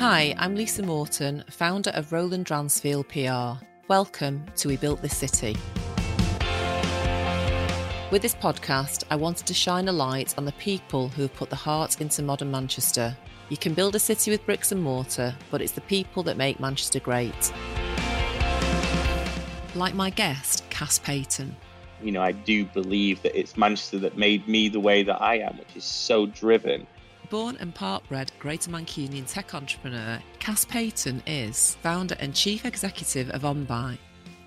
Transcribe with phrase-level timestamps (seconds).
[0.00, 3.62] Hi, I'm Lisa Morton, founder of Roland Dransfield PR.
[3.86, 5.54] Welcome to We Built This City.
[8.10, 11.50] With this podcast, I wanted to shine a light on the people who have put
[11.50, 13.14] the heart into modern Manchester.
[13.50, 16.58] You can build a city with bricks and mortar, but it's the people that make
[16.58, 17.52] Manchester great.
[19.74, 21.54] Like my guest, Cas Paton.
[22.02, 25.40] You know, I do believe that it's Manchester that made me the way that I
[25.40, 26.86] am, which is so driven
[27.30, 33.30] Born and part bred Greater Mancunian tech entrepreneur, Cas Paton is founder and chief executive
[33.30, 33.96] of OnBuy,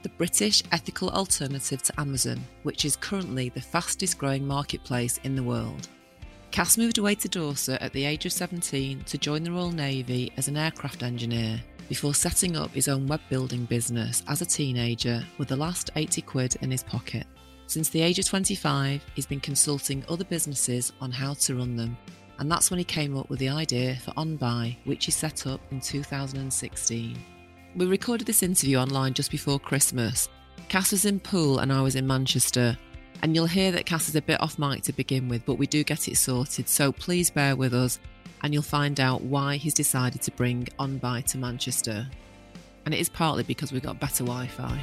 [0.02, 5.41] the British ethical alternative to Amazon, which is currently the fastest growing marketplace in the
[5.41, 5.88] world.
[6.52, 10.34] Cas moved away to Dorset at the age of 17 to join the Royal Navy
[10.35, 15.26] as an aircraft engineer before setting up his own web building business as a teenager
[15.38, 17.27] with the last 80 quid in his pocket.
[17.65, 21.98] Since the age of 25, he's been consulting other businesses on how to run them
[22.39, 25.61] and that's when he came up with the idea for OnBuy, which he set up
[25.71, 27.17] in 2016.
[27.75, 30.29] We recorded this interview online just before Christmas.
[30.70, 32.77] Cas was in Poole and I was in Manchester.
[33.21, 35.67] And you'll hear that Cas is a bit off mic to begin with, but we
[35.67, 37.99] do get it sorted, so please bear with us
[38.41, 42.07] and you'll find out why he's decided to bring OnBuy to Manchester.
[42.85, 44.81] And it is partly because we've got better Wi Fi.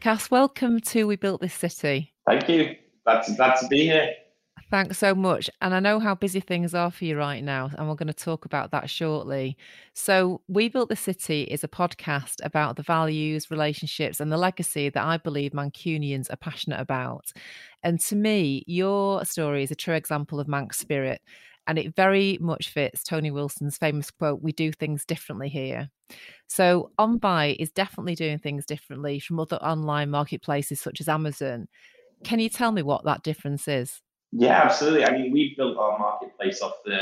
[0.00, 2.12] Cas, welcome to We Built This City.
[2.26, 2.74] Thank you
[3.22, 4.14] to, glad to be here.
[4.70, 5.48] Thanks so much.
[5.62, 8.12] And I know how busy things are for you right now, and we're going to
[8.12, 9.56] talk about that shortly.
[9.94, 14.90] So, We Built the City is a podcast about the values, relationships, and the legacy
[14.90, 17.32] that I believe Mancunians are passionate about.
[17.82, 21.22] And to me, your story is a true example of Manc spirit.
[21.66, 25.88] And it very much fits Tony Wilson's famous quote, We do things differently here.
[26.46, 31.68] So, OnBuy is definitely doing things differently from other online marketplaces such as Amazon.
[32.24, 34.00] Can you tell me what that difference is?
[34.32, 35.04] Yeah, absolutely.
[35.04, 37.00] I mean, we've built our marketplace off the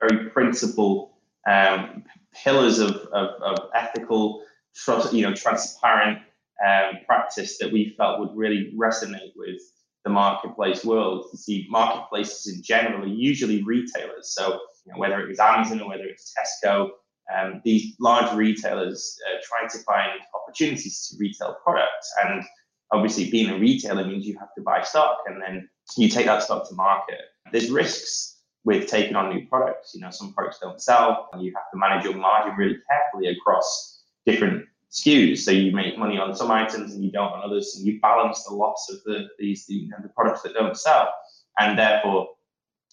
[0.00, 4.42] very principal um, pillars of, of, of, ethical,
[4.74, 6.18] trust, you know, transparent
[6.66, 9.60] um, practice that we felt would really resonate with
[10.04, 11.26] the marketplace world.
[11.32, 14.34] You see, marketplaces in general are usually retailers.
[14.34, 16.90] So, you know, whether it was Amazon or whether it's Tesco,
[17.34, 22.12] um, these large retailers uh, trying to find opportunities to retail products.
[22.24, 22.44] And
[22.92, 26.42] obviously being a retailer means you have to buy stock and then you take that
[26.42, 27.20] stock to market.
[27.52, 29.94] There's risks with taking on new products.
[29.94, 33.28] You know, some products don't sell and you have to manage your margin really carefully
[33.28, 35.38] across different SKUs.
[35.38, 38.44] So you make money on some items and you don't on others, and you balance
[38.44, 41.12] the loss of the these the, you know, the products that don't sell,
[41.58, 42.28] and therefore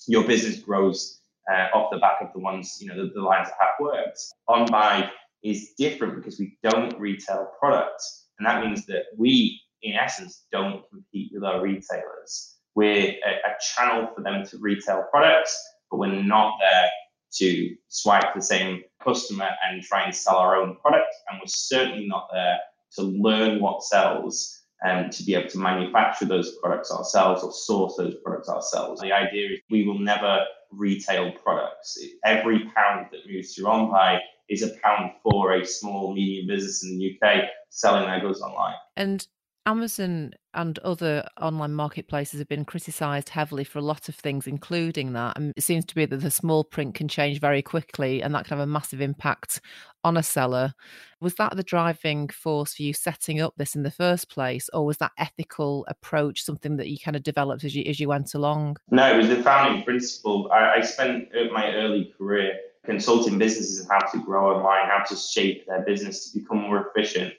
[0.08, 1.22] your business grows
[1.52, 4.20] uh, off the back of the ones you know the, the lines that have worked.
[4.50, 5.10] OnBuy
[5.44, 10.84] is different because we don't retail products, and that means that we in essence, don't
[10.90, 12.56] compete with our retailers.
[12.76, 15.56] We're a, a channel for them to retail products,
[15.92, 16.90] but we're not there
[17.36, 21.14] to swipe the same customer and try and sell our own product.
[21.30, 22.58] And we're certainly not there
[22.96, 27.96] to learn what sells and to be able to manufacture those products ourselves or source
[27.98, 29.02] those products ourselves.
[29.02, 31.98] The idea is we will never retail products.
[32.26, 34.20] Every pound that moves through OnBuy
[34.50, 38.76] is a pound for a small, medium business in the UK selling their goods online.
[38.98, 39.26] And
[39.66, 45.14] Amazon and other online marketplaces have been criticised heavily for a lot of things, including
[45.14, 45.38] that.
[45.38, 48.46] And it seems to be that the small print can change very quickly, and that
[48.46, 49.62] can have a massive impact
[50.04, 50.74] on a seller.
[51.22, 54.86] Was that the driving force for you setting up this in the first place, or
[54.86, 58.34] was that ethical approach something that you kind of developed as you as you went
[58.34, 58.78] along?
[58.92, 60.52] No, it was the founding principle.
[60.52, 65.04] I, I spent uh, my early career consulting businesses on how to grow online, how
[65.06, 67.34] to shape their business to become more efficient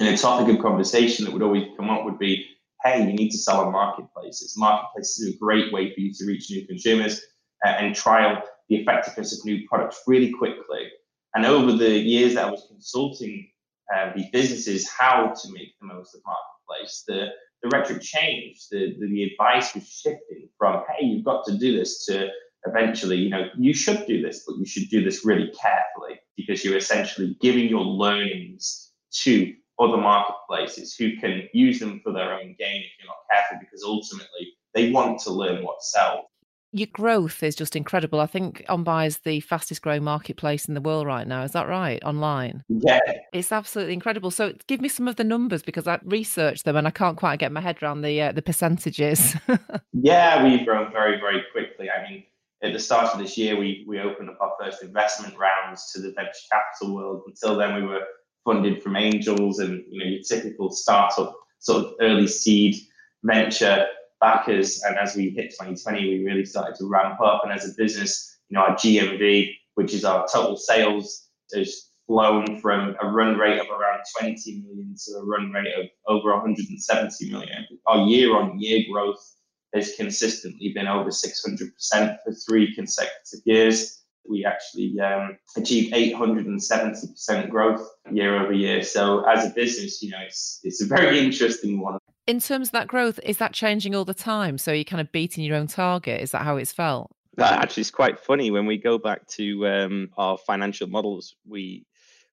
[0.00, 2.46] and a topic of conversation that would always come up would be,
[2.84, 4.54] hey, you need to sell on marketplaces.
[4.56, 7.20] Marketplaces is a great way for you to reach new consumers
[7.64, 10.90] uh, and trial the effectiveness of new products really quickly.
[11.34, 13.48] And over the years that I was consulting
[13.94, 17.28] uh, these businesses how to make the most of marketplace, the,
[17.62, 18.66] the rhetoric changed.
[18.70, 22.28] The, the, the advice was shifting from, hey, you've got to do this to
[22.66, 26.64] eventually, you know, you should do this, but you should do this really carefully because
[26.64, 28.92] you're essentially giving your learnings
[29.22, 33.58] to other marketplaces who can use them for their own gain if you're not careful,
[33.60, 36.24] because ultimately they want to learn what sells.
[36.72, 38.20] Your growth is just incredible.
[38.20, 41.42] I think OnBuy is the fastest growing marketplace in the world right now.
[41.42, 42.02] Is that right?
[42.04, 42.62] Online?
[42.68, 43.00] Yeah.
[43.32, 44.30] It's absolutely incredible.
[44.30, 47.38] So give me some of the numbers because I researched them and I can't quite
[47.38, 49.36] get my head around the uh, the percentages.
[49.94, 51.88] yeah, we've grown very, very quickly.
[51.88, 52.24] I mean,
[52.62, 56.00] at the start of this year, we, we opened up our first investment rounds to
[56.00, 57.22] the venture capital world.
[57.26, 58.02] Until then, we were
[58.46, 62.76] funded from angels and you know your typical startup sort of early seed
[63.24, 63.86] venture
[64.20, 64.82] backers.
[64.84, 67.42] And as we hit 2020, we really started to ramp up.
[67.44, 72.60] And as a business, you know, our GMV, which is our total sales, has flown
[72.60, 77.30] from a run rate of around 20 million to a run rate of over 170
[77.30, 77.66] million.
[77.86, 79.34] Our year on year growth
[79.74, 84.04] has consistently been over 600% for three consecutive years.
[84.28, 88.82] We actually um, achieved 870% growth year over year.
[88.82, 91.98] So as a business, you know, it's it's a very interesting one.
[92.26, 94.58] In terms of that growth, is that changing all the time?
[94.58, 96.20] So you're kind of beating your own target.
[96.20, 97.10] Is that how it's felt?
[97.36, 101.36] That actually is quite funny when we go back to um, our financial models.
[101.46, 101.86] We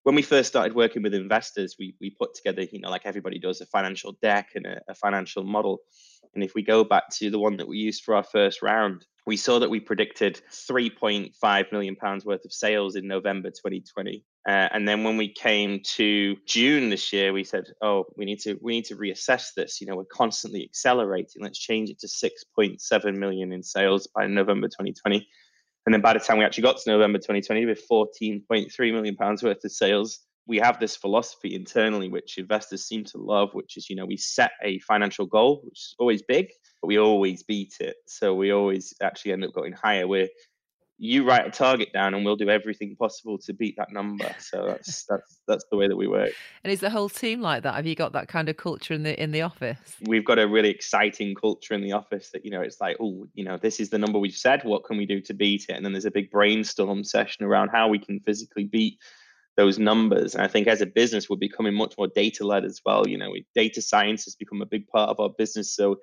[0.04, 3.38] when we first started working with investors, we we put together, you know, like everybody
[3.38, 5.80] does, a financial deck and a, a, financial model.
[6.34, 9.06] And if we go back to the one that we used for our first round,
[9.26, 14.24] we saw that we predicted 3.5 million pounds worth of sales in November 2020.
[14.46, 18.40] Uh, and then when we came to June this year, we said, "Oh, we need
[18.40, 19.80] to we need to reassess this.
[19.80, 21.42] You know, we're constantly accelerating.
[21.42, 25.26] Let's change it to 6.7 million in sales by November 2020."
[25.86, 29.42] And then by the time we actually got to November 2020, with 14.3 million pounds
[29.42, 33.88] worth of sales, we have this philosophy internally, which investors seem to love, which is,
[33.88, 36.48] you know, we set a financial goal, which is always big,
[36.82, 37.96] but we always beat it.
[38.06, 40.06] So we always actually end up going higher.
[40.06, 40.28] We're
[40.96, 44.32] you write a target down and we'll do everything possible to beat that number.
[44.38, 46.30] So that's that's that's the way that we work.
[46.62, 47.74] And is the whole team like that?
[47.74, 49.78] Have you got that kind of culture in the in the office?
[50.02, 53.26] We've got a really exciting culture in the office that you know it's like oh
[53.34, 54.62] you know this is the number we've said.
[54.64, 55.72] What can we do to beat it?
[55.72, 58.98] And then there's a big brainstorm session around how we can physically beat
[59.56, 62.80] those numbers and i think as a business we're becoming much more data led as
[62.84, 65.98] well you know data science has become a big part of our business so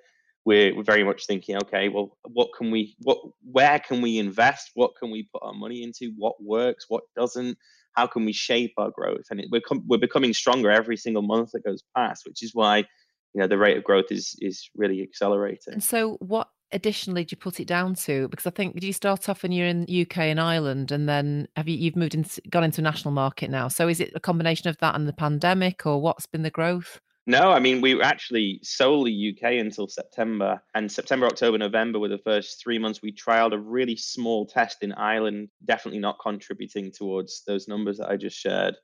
[0.46, 4.72] we're, we're very much thinking, okay, well, what can we, what, where can we invest?
[4.74, 6.14] What can we put our money into?
[6.18, 6.86] What works?
[6.88, 7.58] What doesn't?
[7.94, 9.26] How can we shape our growth?
[9.30, 12.56] And it, we're com- we're becoming stronger every single month that goes past, which is
[12.56, 15.74] why you know the rate of growth is is really accelerating.
[15.74, 18.28] And so, what additionally do you put it down to?
[18.30, 21.48] Because I think did you start off when you're in UK and Ireland, and then
[21.56, 23.68] have you you've moved into gone into a national market now?
[23.68, 27.00] So is it a combination of that and the pandemic, or what's been the growth?
[27.28, 30.60] No, I mean, we were actually solely UK until September.
[30.74, 34.78] And September, October, November were the first three months we trialed a really small test
[34.82, 38.76] in Ireland, definitely not contributing towards those numbers that I just shared.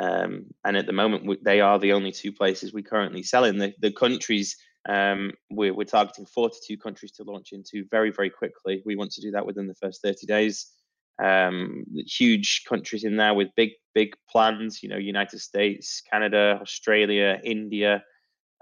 [0.00, 3.58] Um, and at the moment, they are the only two places we currently sell in.
[3.58, 4.56] The, the countries,
[4.88, 8.82] um, we're, we're targeting 42 countries to launch into very, very quickly.
[8.84, 10.66] We want to do that within the first 30 days
[11.22, 14.82] um, huge countries in there with big big plans.
[14.82, 18.02] You know, United States, Canada, Australia, India,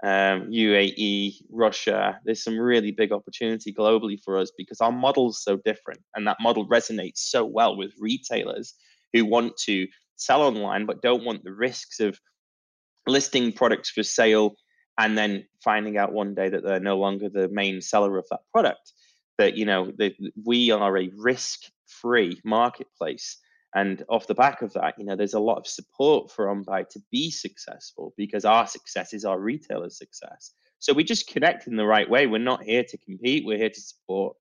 [0.03, 2.19] um, UAE, Russia.
[2.25, 6.37] There's some really big opportunity globally for us because our model's so different, and that
[6.39, 8.75] model resonates so well with retailers
[9.13, 12.19] who want to sell online but don't want the risks of
[13.07, 14.55] listing products for sale
[14.97, 18.41] and then finding out one day that they're no longer the main seller of that
[18.51, 18.93] product.
[19.37, 20.13] That you know, the,
[20.43, 23.37] we are a risk free marketplace.
[23.75, 26.89] And off the back of that, you know, there's a lot of support for OnBuy
[26.89, 30.53] to be successful because our success is our retailer's success.
[30.77, 32.27] So we just connect in the right way.
[32.27, 34.35] We're not here to compete, we're here to support.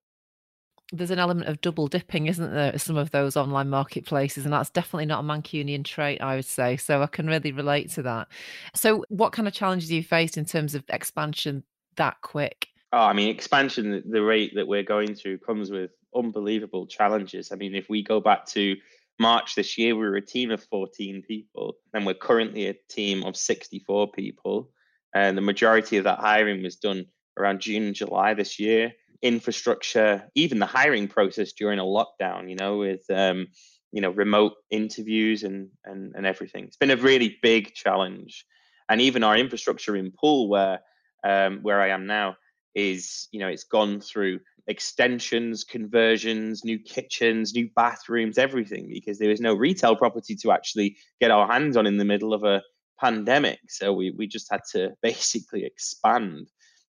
[0.92, 4.44] There's an element of double dipping, isn't there, some of those online marketplaces?
[4.44, 6.76] And that's definitely not a Mancunian trait, I would say.
[6.76, 8.28] So I can really relate to that.
[8.74, 11.64] So, what kind of challenges do you faced in terms of expansion
[11.96, 12.68] that quick?
[12.92, 17.50] Oh, I mean, expansion, the rate that we're going through comes with unbelievable challenges.
[17.50, 18.76] I mean, if we go back to
[19.18, 23.24] March this year, we were a team of 14 people, and we're currently a team
[23.24, 24.70] of 64 people.
[25.14, 27.06] And the majority of that hiring was done
[27.38, 28.92] around June, and July this year.
[29.22, 33.48] Infrastructure, even the hiring process during a lockdown, you know, with um,
[33.92, 36.64] you know remote interviews and and and everything.
[36.64, 38.44] It's been a really big challenge,
[38.88, 40.80] and even our infrastructure in Poole, where
[41.24, 42.36] um, where I am now,
[42.74, 49.28] is you know it's gone through extensions, conversions, new kitchens, new bathrooms, everything, because there
[49.28, 52.62] was no retail property to actually get our hands on in the middle of a
[53.00, 53.58] pandemic.
[53.68, 56.48] So we, we just had to basically expand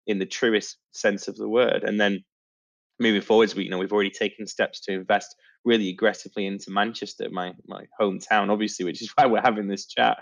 [0.06, 1.84] in the truest sense of the word.
[1.84, 2.24] And then
[2.98, 7.28] moving forwards, we you know we've already taken steps to invest really aggressively into Manchester,
[7.30, 10.18] my my hometown, obviously, which is why we're having this chat.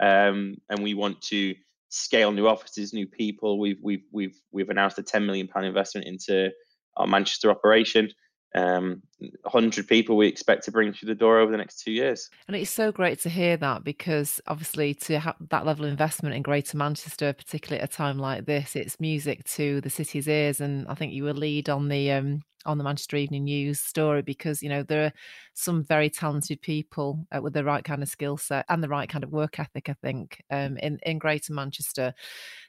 [0.00, 1.54] Um, and we want to
[1.90, 3.58] scale new offices, new people.
[3.58, 6.50] We've we've we've we've announced a 10 million pound investment into
[6.96, 8.10] our Manchester operation.
[8.54, 9.02] Um,
[9.42, 12.28] 100 people we expect to bring through the door over the next two years.
[12.48, 16.34] And it's so great to hear that because obviously to have that level of investment
[16.34, 20.60] in Greater Manchester, particularly at a time like this, it's music to the city's ears.
[20.60, 24.22] And I think you will lead on the um, on the Manchester Evening News story
[24.22, 25.12] because you know there are
[25.54, 29.08] some very talented people uh, with the right kind of skill set and the right
[29.08, 29.88] kind of work ethic.
[29.88, 32.14] I think um, in in Greater Manchester.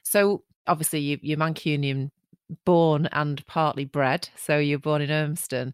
[0.02, 2.10] So obviously you, you're Mancunian
[2.64, 4.28] born and partly bred.
[4.36, 5.72] So you were born in Urmston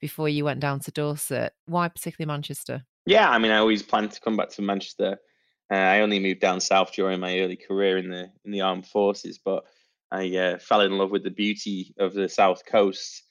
[0.00, 1.52] before you went down to Dorset.
[1.66, 2.84] Why particularly Manchester?
[3.06, 5.18] Yeah, I mean, I always planned to come back to Manchester.
[5.70, 8.86] Uh, I only moved down south during my early career in the in the armed
[8.86, 9.64] forces, but
[10.10, 13.22] I uh, fell in love with the beauty of the south coast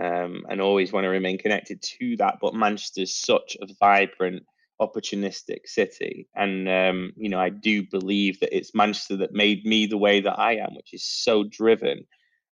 [0.00, 2.38] um, and always want to remain connected to that.
[2.40, 4.44] But Manchester is such a vibrant,
[4.80, 9.86] opportunistic city, and um, you know I do believe that it's Manchester that made me
[9.86, 12.06] the way that I am, which is so driven,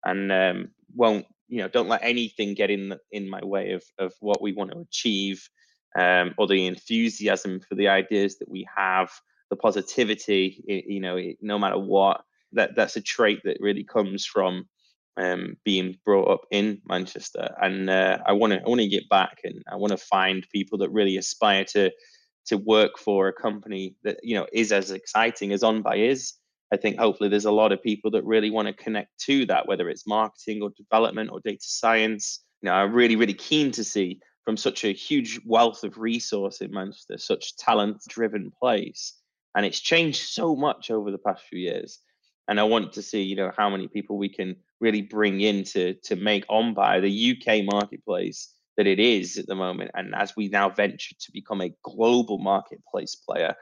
[0.05, 3.83] and um, won't you know don't let anything get in the, in my way of
[3.97, 5.47] of what we want to achieve,
[5.97, 9.11] um, or the enthusiasm for the ideas that we have,
[9.49, 12.21] the positivity, you know, no matter what.
[12.53, 14.67] That that's a trait that really comes from
[15.17, 19.07] um, being brought up in Manchester, and uh, I want to I want to get
[19.09, 21.91] back, and I want to find people that really aspire to
[22.47, 26.33] to work for a company that you know is as exciting as OnBuy is.
[26.71, 29.67] I think hopefully there's a lot of people that really want to connect to that,
[29.67, 32.43] whether it's marketing or development or data science.
[32.61, 36.61] You know, I'm really really keen to see from such a huge wealth of resource
[36.61, 39.13] in Manchester, such talent-driven place,
[39.55, 41.99] and it's changed so much over the past few years
[42.49, 45.63] and I want to see, you know, how many people we can really bring in
[45.65, 49.91] to to make OnBuy the UK marketplace that it is at the moment.
[49.93, 53.55] And as we now venture to become a global marketplace player,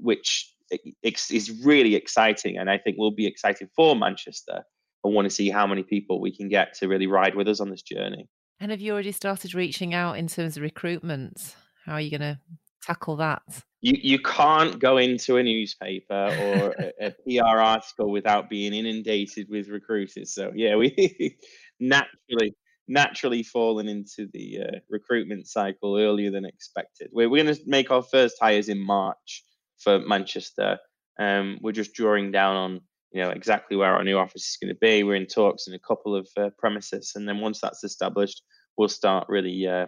[0.00, 4.64] which is really exciting, and I think we'll be exciting for Manchester.
[5.04, 7.60] I want to see how many people we can get to really ride with us
[7.60, 8.28] on this journey.
[8.60, 11.54] And have you already started reaching out in terms of recruitment?
[11.84, 12.38] How are you going to
[12.82, 13.42] tackle that?
[13.84, 19.46] you you can't go into a newspaper or a, a, PR article without being inundated
[19.50, 20.34] with recruiters.
[20.34, 21.36] So yeah, we
[21.80, 22.54] naturally
[22.88, 27.10] naturally fallen into the uh, recruitment cycle earlier than expected.
[27.12, 29.44] We're, we're going to make our first hires in March
[29.84, 30.78] for Manchester.
[31.20, 32.80] Um, we're just drawing down on
[33.12, 35.04] you know exactly where our new office is going to be.
[35.04, 38.42] We're in talks in a couple of uh, premises, and then once that's established,
[38.76, 39.86] we'll start really uh,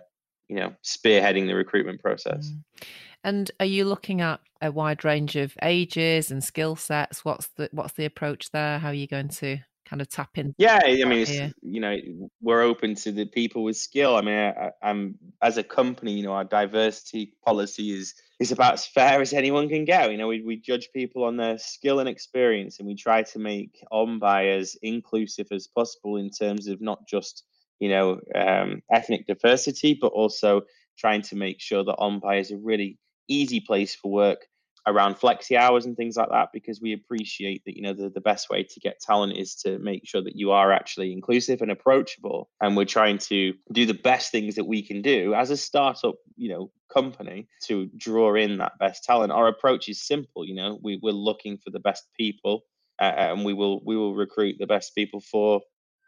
[0.48, 2.50] you know spearheading the recruitment process.
[2.50, 2.86] Mm.
[3.24, 7.24] And are you looking at a wide range of ages and skill sets?
[7.24, 8.78] What's the what's the approach there?
[8.78, 10.54] How are you going to kind of tap in?
[10.58, 11.96] Yeah, I mean, you know,
[12.40, 14.16] we're open to the people with skill.
[14.16, 18.74] I mean, I, am as a company, you know, our diversity policy is is about
[18.74, 20.10] as fair as anyone can get.
[20.10, 23.38] You know, we we judge people on their skill and experience, and we try to
[23.38, 27.44] make OnBuy as inclusive as possible in terms of not just
[27.78, 30.62] you know um, ethnic diversity, but also
[30.98, 34.46] trying to make sure that OnBuy is a really easy place for work
[34.86, 38.20] around flexi hours and things like that because we appreciate that you know the, the
[38.20, 41.70] best way to get talent is to make sure that you are actually inclusive and
[41.70, 42.48] approachable.
[42.60, 46.16] And we're trying to do the best things that we can do as a startup
[46.36, 49.32] you know company to draw in that best talent.
[49.32, 52.62] Our approach is simple you know we, we're looking for the best people
[53.00, 55.60] uh, and we will we will recruit the best people for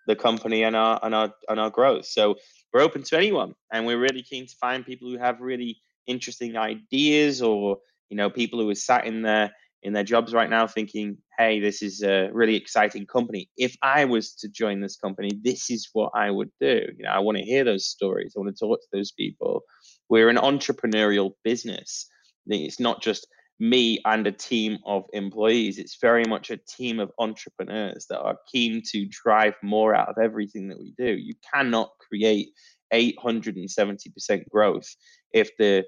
[0.06, 2.06] the company and our and our and our growth.
[2.06, 2.36] So
[2.72, 6.56] we're open to anyone and we're really keen to find people who have really interesting
[6.56, 7.78] ideas or
[8.08, 9.50] you know people who are sat in their
[9.82, 13.48] in their jobs right now thinking hey this is a really exciting company.
[13.56, 16.86] If i was to join this company this is what i would do.
[16.96, 18.34] You know i want to hear those stories.
[18.36, 19.62] I want to talk to those people.
[20.08, 22.06] We're an entrepreneurial business.
[22.46, 23.26] It's not just
[23.60, 25.78] me and a team of employees.
[25.78, 30.16] It's very much a team of entrepreneurs that are keen to drive more out of
[30.22, 31.12] everything that we do.
[31.12, 32.50] You cannot create
[32.92, 34.88] 870% growth
[35.32, 35.84] if the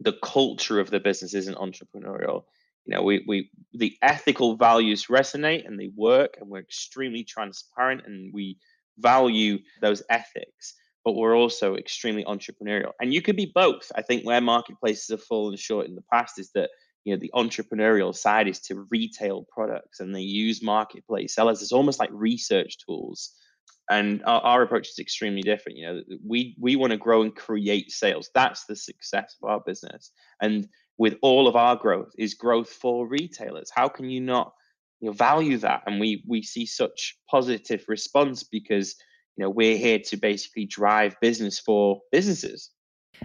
[0.00, 2.44] the culture of the business isn't entrepreneurial.
[2.84, 8.02] You know, we, we the ethical values resonate and they work, and we're extremely transparent
[8.06, 8.58] and we
[8.98, 10.74] value those ethics,
[11.04, 12.92] but we're also extremely entrepreneurial.
[13.00, 13.90] And you could be both.
[13.94, 16.70] I think where marketplaces have fallen short in the past is that
[17.04, 21.72] you know the entrepreneurial side is to retail products and they use marketplace sellers as
[21.72, 23.32] almost like research tools
[23.90, 27.34] and our, our, approach is extremely different you know we we want to grow and
[27.34, 28.30] create sales.
[28.34, 30.10] That's the success of our business.
[30.40, 33.70] And with all of our growth is growth for retailers.
[33.74, 34.52] How can you not
[35.00, 35.82] you know value that?
[35.86, 38.96] And we we see such positive response because
[39.36, 42.70] you know we're here to basically drive business for businesses.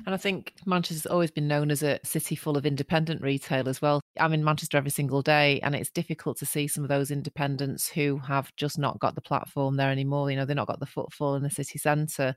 [0.05, 3.81] And I think Manchester's always been known as a city full of independent retail as
[3.81, 4.00] well.
[4.21, 7.89] I'm in Manchester every single day, and it's difficult to see some of those independents
[7.89, 10.29] who have just not got the platform there anymore.
[10.29, 12.35] You know, they've not got the footfall in the city centre.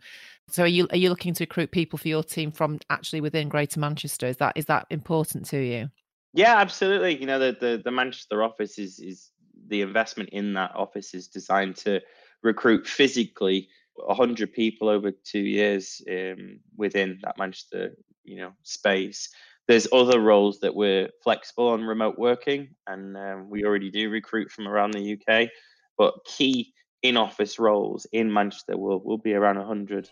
[0.48, 3.48] So, are you are you looking to recruit people for your team from actually within
[3.48, 4.26] Greater Manchester?
[4.26, 5.90] Is that is that important to you?
[6.32, 7.20] Yeah, absolutely.
[7.20, 9.30] You know, the the, the Manchester office is is
[9.68, 12.00] the investment in that office is designed to
[12.42, 19.30] recruit physically 100 people over two years um, within that Manchester, you know, space.
[19.66, 24.50] There's other roles that we're flexible on remote working, and um, we already do recruit
[24.50, 25.48] from around the UK.
[25.96, 30.08] But key in office roles in Manchester will, will be around 100.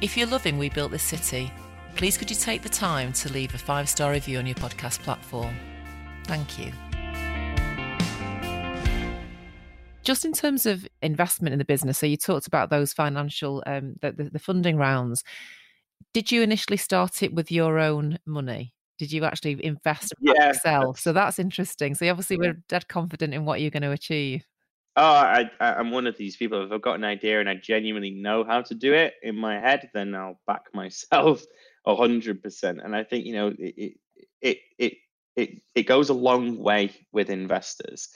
[0.00, 1.52] If you're loving We Built This City,
[1.96, 5.00] please could you take the time to leave a five star review on your podcast
[5.00, 5.54] platform?
[6.24, 6.72] Thank you.
[10.02, 13.96] Just in terms of investment in the business, so you talked about those financial, um,
[14.00, 15.22] the, the, the funding rounds.
[16.12, 18.74] Did you initially start it with your own money?
[18.98, 20.48] Did you actually invest yeah.
[20.48, 21.00] yourself?
[21.00, 21.94] So that's interesting.
[21.94, 22.48] So you obviously yeah.
[22.48, 24.44] were dead confident in what you're going to achieve.
[24.96, 26.64] Oh, I, I'm one of these people.
[26.64, 29.58] If I've got an idea and I genuinely know how to do it in my
[29.58, 31.42] head, then I'll back myself
[31.86, 32.80] a hundred percent.
[32.82, 33.94] And I think you know it,
[34.42, 34.94] it it
[35.36, 38.08] it it goes a long way with investors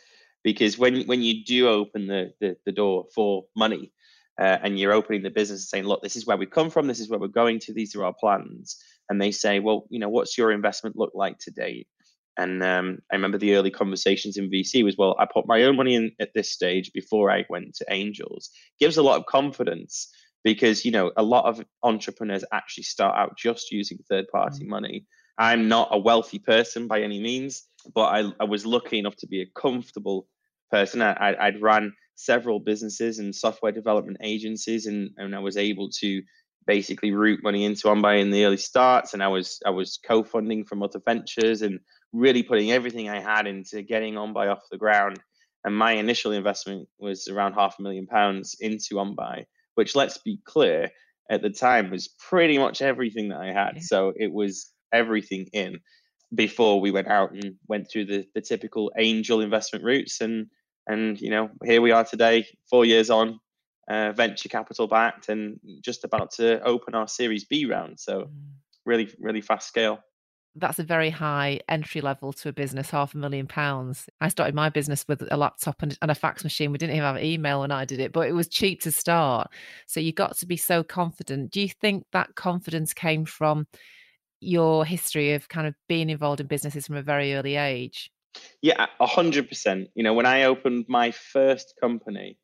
[0.43, 3.93] because when when you do open the the, the door for money
[4.41, 6.87] uh, and you're opening the business and saying, look, this is where we come from,
[6.87, 8.77] this is where we're going to, these are our plans,
[9.09, 11.87] and they say, well, you know, what's your investment look like today?
[12.37, 15.77] And um, I remember the early conversations in VC was, well, I put my own
[15.77, 18.51] money in at this stage before I went to angels.
[18.81, 20.09] Gives a lot of confidence
[20.45, 24.71] because you know a lot of entrepreneurs actually start out just using third party mm-hmm.
[24.71, 25.07] money.
[25.39, 29.27] I'm not a wealthy person by any means, but I, I was lucky enough to
[29.27, 30.29] be a comfortable
[30.71, 31.03] person.
[31.03, 36.23] I, I'd run several businesses and software development agencies, and, and I was able to
[36.67, 39.15] basically root money into OnBuy in the early starts.
[39.15, 41.81] And I was I was co-funding from other ventures and
[42.13, 45.19] really putting everything I had into getting OnBuy off the ground.
[45.65, 49.45] And my initial investment was around half a million pounds into OnBuy,
[49.75, 50.91] which let's be clear,
[51.31, 53.83] at the time was pretty much everything that I had.
[53.83, 55.81] So it was everything in
[56.35, 60.47] before we went out and went through the, the typical angel investment routes and
[60.87, 63.41] and you know here we are today four years on
[63.89, 67.99] uh, venture capital backed and just about to open our series b round.
[68.01, 68.31] So mm.
[68.85, 70.01] really really fast scale.
[70.57, 74.09] That's a very high entry level to a business half a million pounds.
[74.21, 76.71] I started my business with a laptop and, and, a fax machine.
[76.71, 79.51] We didn't even have email when i did it but it was cheap to start.
[79.87, 81.51] So you got to be so confident.
[81.51, 83.67] Do you think that confidence came from
[84.41, 88.11] your history of kind of being involved in businesses from a very early age
[88.63, 89.89] yeah, a hundred percent.
[89.95, 92.39] You know, when I opened my first company,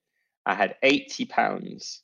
[0.47, 2.03] I had eighty pounds.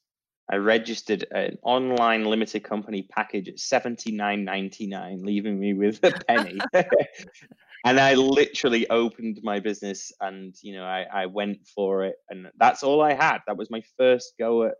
[0.50, 6.02] I registered an online limited company package at seventy nine ninety nine, leaving me with
[6.04, 6.58] a penny.
[7.84, 12.48] and I literally opened my business, and you know, I, I went for it, and
[12.58, 13.38] that's all I had.
[13.46, 14.74] That was my first go at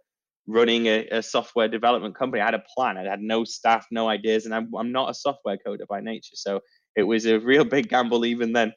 [0.49, 2.40] running a, a, software development company.
[2.40, 2.97] I had a plan.
[2.97, 6.35] I had no staff, no ideas, and I'm, I'm not a software coder by nature,
[6.35, 6.61] so
[6.97, 8.73] it was a real big gamble even then.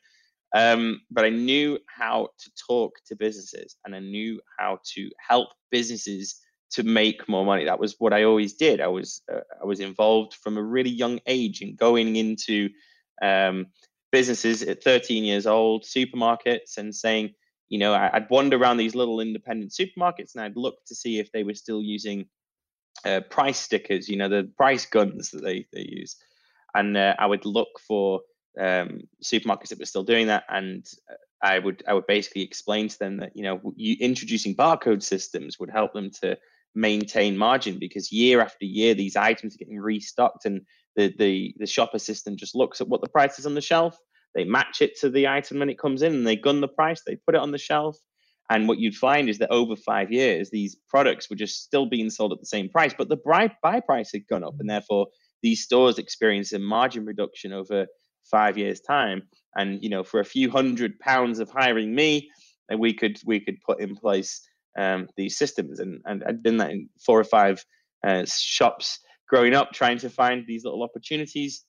[0.56, 5.50] Um, but I knew how to talk to businesses and I knew how to help
[5.70, 6.40] businesses
[6.72, 7.66] to make more money.
[7.66, 8.82] That was what I always did.
[8.82, 12.70] I was uh, I was involved from a really young age in going into
[13.22, 13.68] um,
[14.12, 17.34] businesses at 13 years old, supermarkets, and saying,
[17.70, 21.20] you know, I, would wander around these little independent supermarkets and I'd look to see
[21.20, 22.26] if they were still using
[23.06, 26.18] uh, price stickers, you know, the price guns that they they use,
[26.76, 28.22] and uh, I would look for
[28.60, 32.88] um, supermarkets that were still doing that, and uh, I would I would basically explain
[32.90, 36.38] to them that you know you, introducing barcode systems would help them to
[36.76, 40.62] maintain margin because year after year these items are getting restocked and
[40.96, 43.98] the the the shopper system just looks at what the price is on the shelf
[44.36, 47.02] they match it to the item when it comes in and they gun the price
[47.06, 47.98] they put it on the shelf.
[48.52, 52.10] And what you'd find is that over five years these products were just still being
[52.10, 55.08] sold at the same price but the buy, buy price had gone up and therefore
[55.44, 57.86] these stores experience a margin reduction over
[58.30, 59.24] five years time
[59.56, 62.30] and you know for a few hundred pounds of hiring me
[62.70, 64.42] and we could we could put in place
[64.78, 65.80] um, these systems.
[65.80, 67.64] And and i'd been that in four or five
[68.06, 71.66] uh, shops growing up trying to find these little opportunities.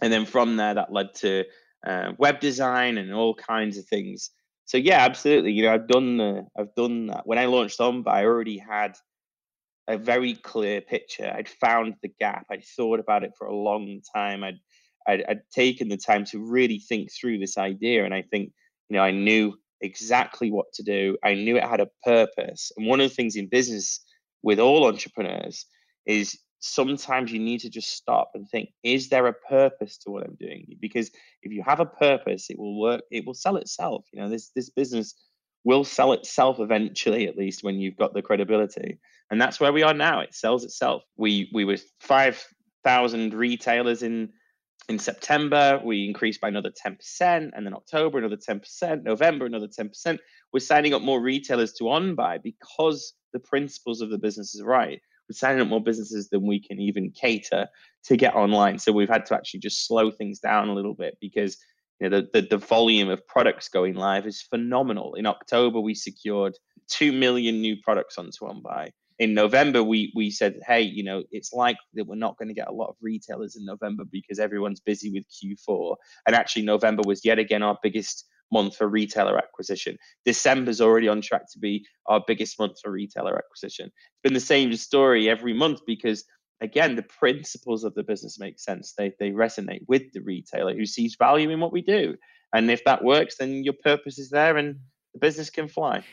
[0.00, 1.44] And then from there that led to
[1.86, 4.30] uh, web design and all kinds of things.
[4.64, 7.26] So yeah absolutely you know i've done the i've done that.
[7.26, 8.96] When i launched on i already had
[9.88, 11.32] a very clear picture.
[11.36, 12.46] I'd found the gap.
[12.50, 14.44] I'd thought about it for a long time.
[14.44, 14.60] I'd
[15.06, 18.52] I'd, I'd taken the time to really think through this idea, and I think
[18.88, 21.16] you know I knew exactly what to do.
[21.24, 22.70] I knew it had a purpose.
[22.76, 24.00] And one of the things in business
[24.42, 25.66] with all entrepreneurs
[26.06, 30.22] is sometimes you need to just stop and think is there a purpose to what
[30.22, 31.10] i'm doing because
[31.42, 34.50] if you have a purpose it will work it will sell itself you know this
[34.54, 35.14] this business
[35.64, 39.00] will sell itself eventually at least when you've got the credibility
[39.32, 44.28] and that's where we are now it sells itself we we were 5000 retailers in
[44.88, 46.96] in September, we increased by another 10%,
[47.54, 50.18] and then October, another 10%, November, another 10%.
[50.52, 55.00] We're signing up more retailers to OnBuy because the principles of the business is right.
[55.28, 57.68] We're signing up more businesses than we can even cater
[58.04, 58.78] to get online.
[58.78, 61.56] So we've had to actually just slow things down a little bit because
[62.00, 65.14] you know, the, the, the volume of products going live is phenomenal.
[65.14, 68.90] In October, we secured 2 million new products onto OnBuy.
[69.18, 72.54] In November, we, we said, hey, you know, it's like that we're not going to
[72.54, 75.96] get a lot of retailers in November because everyone's busy with Q4.
[76.26, 79.96] And actually, November was yet again our biggest month for retailer acquisition.
[80.24, 83.86] December's already on track to be our biggest month for retailer acquisition.
[83.86, 86.24] It's been the same story every month because
[86.60, 88.94] again, the principles of the business make sense.
[88.96, 92.16] They they resonate with the retailer who sees value in what we do.
[92.54, 94.76] And if that works, then your purpose is there and
[95.12, 96.04] the business can fly.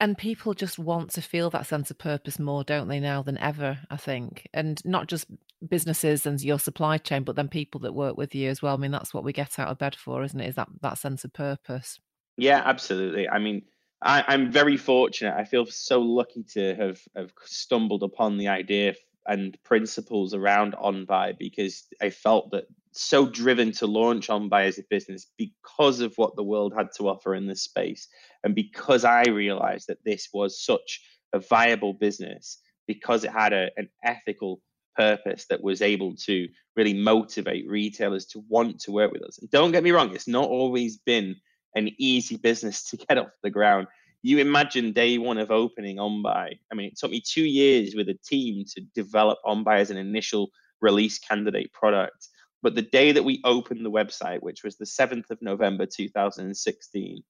[0.00, 3.36] And people just want to feel that sense of purpose more, don't they, now than
[3.36, 4.48] ever, I think.
[4.54, 5.26] And not just
[5.68, 8.74] businesses and your supply chain, but then people that work with you as well.
[8.74, 10.48] I mean, that's what we get out of bed for, isn't it?
[10.48, 12.00] Is that that sense of purpose?
[12.38, 13.28] Yeah, absolutely.
[13.28, 13.62] I mean,
[14.00, 15.34] I, am very fortunate.
[15.36, 18.94] I feel so lucky to have, have stumbled upon the idea
[19.26, 24.78] and principles around OnBuy because I felt that so driven to launch on OnBuy as
[24.78, 28.08] a business because of what the world had to offer in this space.
[28.44, 31.00] And because I realized that this was such
[31.32, 34.60] a viable business because it had a, an ethical
[34.96, 39.38] purpose that was able to really motivate retailers to want to work with us.
[39.38, 41.36] And don't get me wrong, it's not always been
[41.76, 43.86] an easy business to get off the ground
[44.22, 46.58] you imagine day one of opening OnBuy.
[46.70, 49.96] I mean, it took me two years with a team to develop OnBuy as an
[49.96, 50.50] initial
[50.80, 52.28] release candidate product.
[52.62, 57.22] But the day that we opened the website, which was the 7th of November 2016,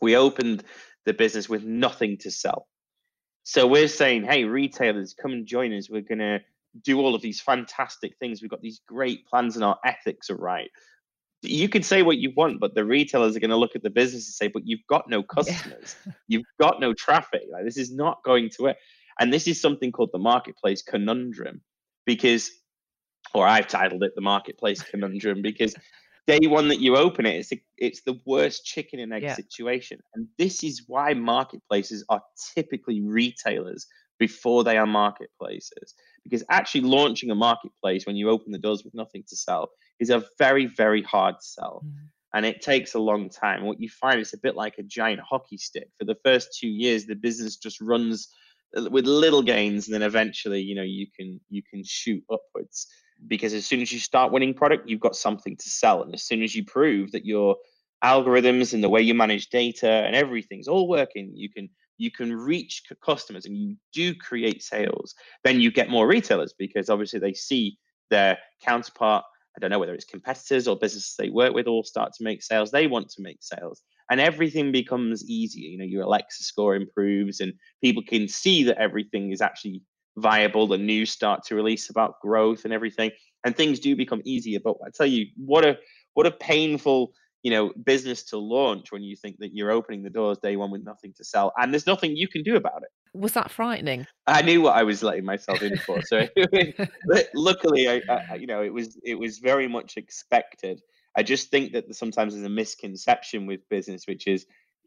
[0.00, 0.64] we opened
[1.06, 2.66] the business with nothing to sell.
[3.44, 5.88] So we're saying, hey, retailers, come and join us.
[5.88, 6.40] We're going to
[6.82, 8.42] do all of these fantastic things.
[8.42, 10.70] We've got these great plans and our ethics are right
[11.42, 13.90] you can say what you want, but the retailers are going to look at the
[13.90, 16.12] business and say, "But you've got no customers, yeah.
[16.26, 17.42] you've got no traffic.
[17.50, 18.76] Like this is not going to work."
[19.20, 21.60] And this is something called the marketplace conundrum,
[22.06, 22.50] because,
[23.34, 25.74] or I've titled it the marketplace conundrum because
[26.26, 29.34] day one that you open it, it's a, it's the worst chicken and egg yeah.
[29.34, 32.22] situation, and this is why marketplaces are
[32.54, 33.86] typically retailers
[34.18, 35.94] before they are marketplaces.
[36.24, 40.10] Because actually launching a marketplace when you open the doors with nothing to sell is
[40.10, 41.82] a very, very hard sell.
[41.84, 41.92] Mm.
[42.34, 43.64] And it takes a long time.
[43.64, 45.88] What you find is a bit like a giant hockey stick.
[45.98, 48.28] For the first two years, the business just runs
[48.76, 52.86] uh, with little gains, and then eventually, you know, you can you can shoot upwards.
[53.26, 56.02] Because as soon as you start winning product, you've got something to sell.
[56.02, 57.56] And as soon as you prove that your
[58.04, 62.32] algorithms and the way you manage data and everything's all working, you can you can
[62.32, 67.34] reach customers and you do create sales, then you get more retailers because obviously they
[67.34, 67.76] see
[68.08, 69.24] their counterpart.
[69.56, 72.44] I don't know whether it's competitors or businesses they work with all start to make
[72.44, 72.70] sales.
[72.70, 75.68] They want to make sales and everything becomes easier.
[75.68, 77.52] You know, your Alexa score improves and
[77.82, 79.82] people can see that everything is actually
[80.20, 80.66] viable.
[80.66, 83.10] The news start to release about growth and everything,
[83.44, 84.60] and things do become easier.
[84.62, 85.78] But I tell you, what a
[86.14, 90.10] what a painful you know business to launch when you think that you're opening the
[90.10, 92.88] doors day one with nothing to sell and there's nothing you can do about it
[93.14, 96.26] was that frightening i knew what i was letting myself in for so
[97.34, 100.80] luckily I, I, you know it was it was very much expected
[101.16, 104.46] i just think that sometimes there's a misconception with business which is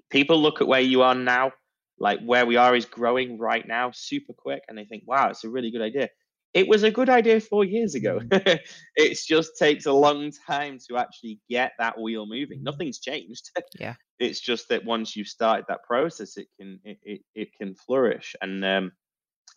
[0.09, 1.51] people look at where you are now
[2.01, 5.43] like where we are is growing right now super quick and they think wow it's
[5.43, 6.09] a really good idea
[6.53, 8.19] it was a good idea four years ago.
[8.19, 8.59] Mm.
[8.95, 12.59] it just takes a long time to actually get that wheel moving.
[12.59, 12.63] Mm.
[12.63, 13.49] Nothing's changed.
[13.79, 13.95] Yeah.
[14.19, 18.35] It's just that once you've started that process, it can it, it, it can flourish.
[18.39, 18.91] And um,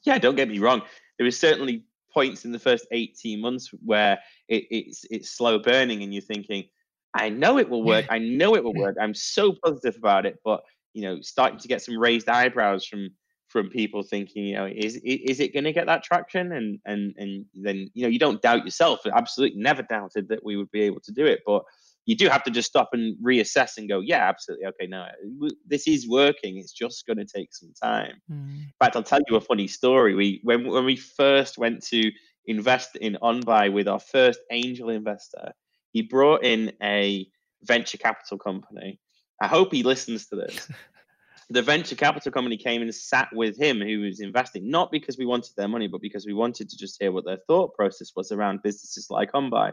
[0.06, 0.80] yeah, don't get me wrong.
[1.18, 6.02] There was certainly points in the first 18 months where it, it's it's slow burning
[6.02, 6.64] and you're thinking,
[7.12, 8.06] I know it will work.
[8.08, 8.96] I know it will work.
[8.98, 10.62] I'm so positive about it, but
[10.94, 13.10] you know, starting to get some raised eyebrows from
[13.48, 16.52] from people thinking, you know, is is it going to get that traction?
[16.52, 19.00] And and and then you know, you don't doubt yourself.
[19.12, 21.62] Absolutely, never doubted that we would be able to do it, but
[22.06, 25.06] you do have to just stop and reassess and go, yeah, absolutely, okay, no,
[25.66, 26.58] this is working.
[26.58, 28.20] It's just going to take some time.
[28.30, 28.56] Mm.
[28.58, 30.14] In fact, I'll tell you a funny story.
[30.14, 32.10] We when when we first went to
[32.46, 35.52] invest in OnBuy with our first angel investor,
[35.92, 37.26] he brought in a
[37.62, 39.00] venture capital company.
[39.44, 40.70] I hope he listens to this.
[41.50, 45.26] the venture capital company came and sat with him who was investing, not because we
[45.26, 48.32] wanted their money, but because we wanted to just hear what their thought process was
[48.32, 49.72] around businesses like OnBuy.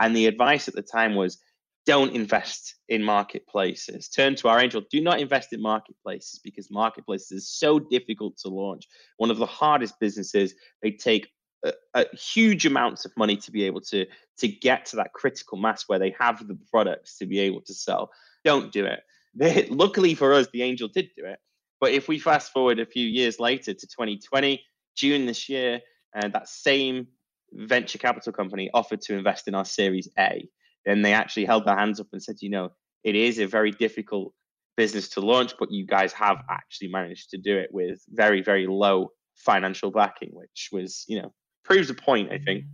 [0.00, 1.38] And the advice at the time was
[1.86, 4.08] don't invest in marketplaces.
[4.08, 4.82] Turn to our angel.
[4.90, 8.88] Do not invest in marketplaces because marketplaces is so difficult to launch.
[9.18, 10.54] One of the hardest businesses.
[10.82, 11.28] They take
[11.64, 14.04] a, a huge amounts of money to be able to
[14.38, 17.74] to get to that critical mass where they have the products to be able to
[17.74, 18.10] sell.
[18.44, 19.00] Don't do it.
[19.34, 21.38] They, luckily for us, the Angel did do it.
[21.80, 24.62] But if we fast forward a few years later to 2020,
[24.96, 25.80] June this year,
[26.14, 27.06] and uh, that same
[27.52, 30.48] venture capital company offered to invest in our Series A.
[30.86, 32.70] and they actually held their hands up and said, you know,
[33.04, 34.32] it is a very difficult
[34.76, 38.66] business to launch, but you guys have actually managed to do it with very, very
[38.66, 41.32] low financial backing, which was, you know,
[41.64, 42.64] proves a point, I think.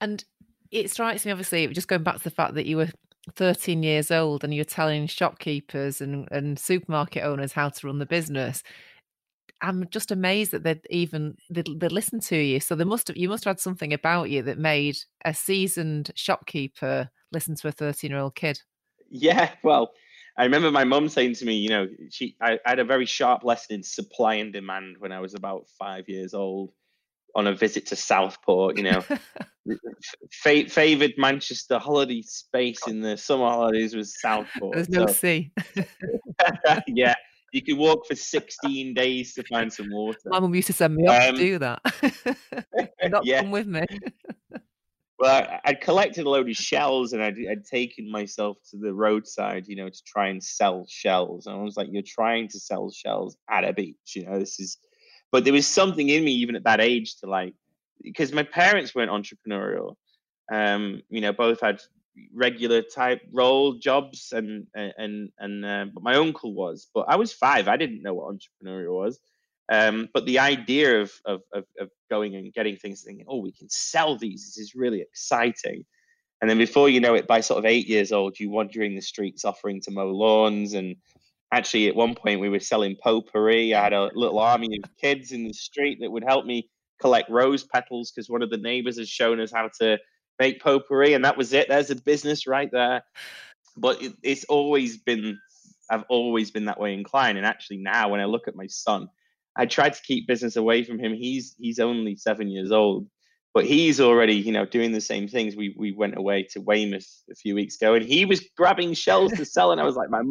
[0.00, 0.24] And
[0.70, 2.88] it strikes me, obviously, just going back to the fact that you were
[3.34, 8.06] 13 years old and you're telling shopkeepers and, and supermarket owners how to run the
[8.06, 8.62] business.
[9.62, 12.60] I'm just amazed that they'd even they they listen to you.
[12.60, 16.10] So they must have you must have had something about you that made a seasoned
[16.14, 18.60] shopkeeper listen to a 13 year old kid.
[19.08, 19.92] Yeah, well,
[20.36, 23.06] I remember my mum saying to me, you know, she I, I, had a very
[23.06, 26.70] sharp lesson in supply and demand when I was about five years old
[27.34, 28.76] on a visit to Southport.
[28.76, 29.00] You know,
[30.32, 34.74] fa- favored Manchester holiday space in the summer holidays was Southport.
[34.74, 35.52] There's no so, sea.
[36.86, 37.14] yeah,
[37.52, 40.18] you could walk for 16 days to find some water.
[40.26, 42.78] My mum used to send me off um, to do that.
[43.08, 43.40] Not yeah.
[43.40, 43.84] come with me.
[45.18, 48.92] well, I, would collected a load of shells and I'd, I'd taken myself to the
[48.92, 51.46] roadside, you know, to try and sell shells.
[51.46, 54.60] And I was like, you're trying to sell shells at a beach, you know, this
[54.60, 54.78] is,
[55.32, 57.54] but there was something in me even at that age to like,
[58.02, 59.94] because my parents weren't entrepreneurial.
[60.52, 61.80] Um, you know, both had
[62.34, 67.32] regular type role jobs and and and uh, but my uncle was but i was
[67.32, 67.68] five.
[67.68, 69.18] I didn't know what entrepreneurial was.
[69.68, 73.52] Um, but the idea of, of, of of going and getting things thinking oh we
[73.52, 74.44] can sell these.
[74.44, 75.84] This is really exciting.
[76.40, 79.02] And then before you know it by sort of eight years old you wandering the
[79.02, 80.96] streets offering to mow lawns and
[81.56, 85.32] actually at one point we were selling potpourri i had a little army of kids
[85.32, 86.68] in the street that would help me
[87.00, 89.98] collect rose petals because one of the neighbors has shown us how to
[90.38, 91.68] make potpourri, and that was it.
[91.68, 93.02] There's a business right there.
[93.76, 95.38] But it, it's always been,
[95.90, 97.38] I've always been that way inclined.
[97.38, 99.08] And actually, now when I look at my son,
[99.56, 101.14] I try to keep business away from him.
[101.14, 103.06] He's he's only seven years old,
[103.54, 105.56] but he's already you know doing the same things.
[105.56, 109.32] We we went away to Weymouth a few weeks ago, and he was grabbing shells
[109.32, 110.22] to sell, and I was like, my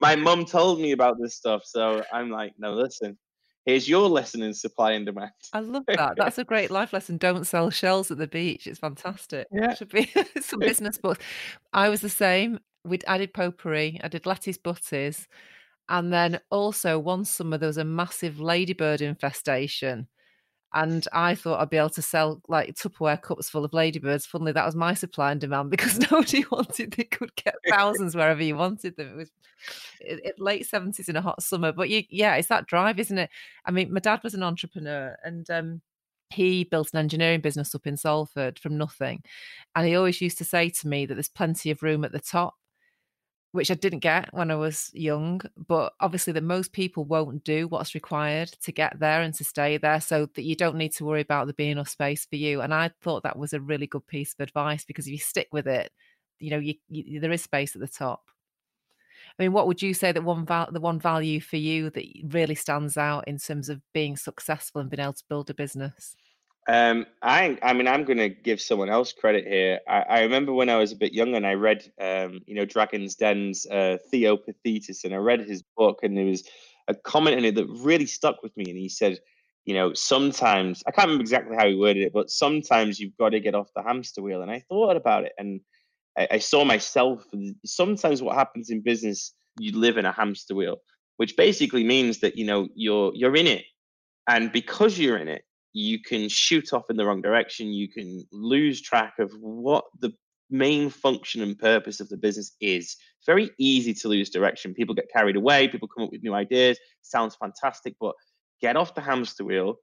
[0.00, 3.16] my mum told me about this stuff, so I'm like, no, listen,
[3.64, 5.30] here's your lesson in supply and demand.
[5.52, 6.14] I love that.
[6.16, 7.16] That's a great life lesson.
[7.16, 8.66] Don't sell shells at the beach.
[8.66, 9.46] It's fantastic.
[9.52, 9.72] Yeah.
[9.72, 11.24] It should be some business books.
[11.72, 12.60] I was the same.
[12.84, 14.00] We'd added potpourri.
[14.02, 14.24] I did
[14.62, 15.28] butties.
[15.88, 20.08] And then also one summer there was a massive ladybird infestation
[20.74, 24.26] and I thought I'd be able to sell like Tupperware cups full of ladybirds.
[24.26, 26.92] Funnily, that was my supply and demand because nobody wanted.
[26.92, 29.12] They could get thousands wherever you wanted them.
[29.12, 29.30] It was
[30.00, 33.18] it, it, late seventies in a hot summer, but you, yeah, it's that drive, isn't
[33.18, 33.30] it?
[33.64, 35.80] I mean, my dad was an entrepreneur, and um,
[36.30, 39.22] he built an engineering business up in Salford from nothing,
[39.76, 42.20] and he always used to say to me that there's plenty of room at the
[42.20, 42.54] top
[43.54, 45.40] which I didn't get when I was young.
[45.56, 49.76] But obviously, that most people won't do what's required to get there and to stay
[49.76, 52.60] there, so that you don't need to worry about there being enough space for you.
[52.62, 55.48] And I thought that was a really good piece of advice because if you stick
[55.52, 55.92] with it,
[56.40, 58.24] you know, you, you, there is space at the top.
[59.38, 62.04] I mean, what would you say that one val- the one value for you that
[62.24, 66.16] really stands out in terms of being successful and being able to build a business?
[66.66, 69.80] Um, I, I mean, I'm going to give someone else credit here.
[69.86, 72.64] I, I, remember when I was a bit younger and I read, um, you know,
[72.64, 76.44] Dragon's Den's uh, Theo and I read his book, and there was
[76.88, 78.64] a comment in it that really stuck with me.
[78.68, 79.18] And he said,
[79.66, 83.30] you know, sometimes I can't remember exactly how he worded it, but sometimes you've got
[83.30, 84.40] to get off the hamster wheel.
[84.40, 85.60] And I thought about it, and
[86.16, 87.26] I, I saw myself.
[87.66, 90.78] Sometimes what happens in business, you live in a hamster wheel,
[91.18, 93.64] which basically means that you know you're you're in it,
[94.26, 97.66] and because you're in it you can shoot off in the wrong direction.
[97.66, 100.12] You can lose track of what the
[100.48, 102.96] main function and purpose of the business is.
[103.18, 104.72] It's very easy to lose direction.
[104.72, 106.78] People get carried away, people come up with new ideas.
[107.02, 108.14] Sounds fantastic, but
[108.62, 109.74] get off the hamster wheel.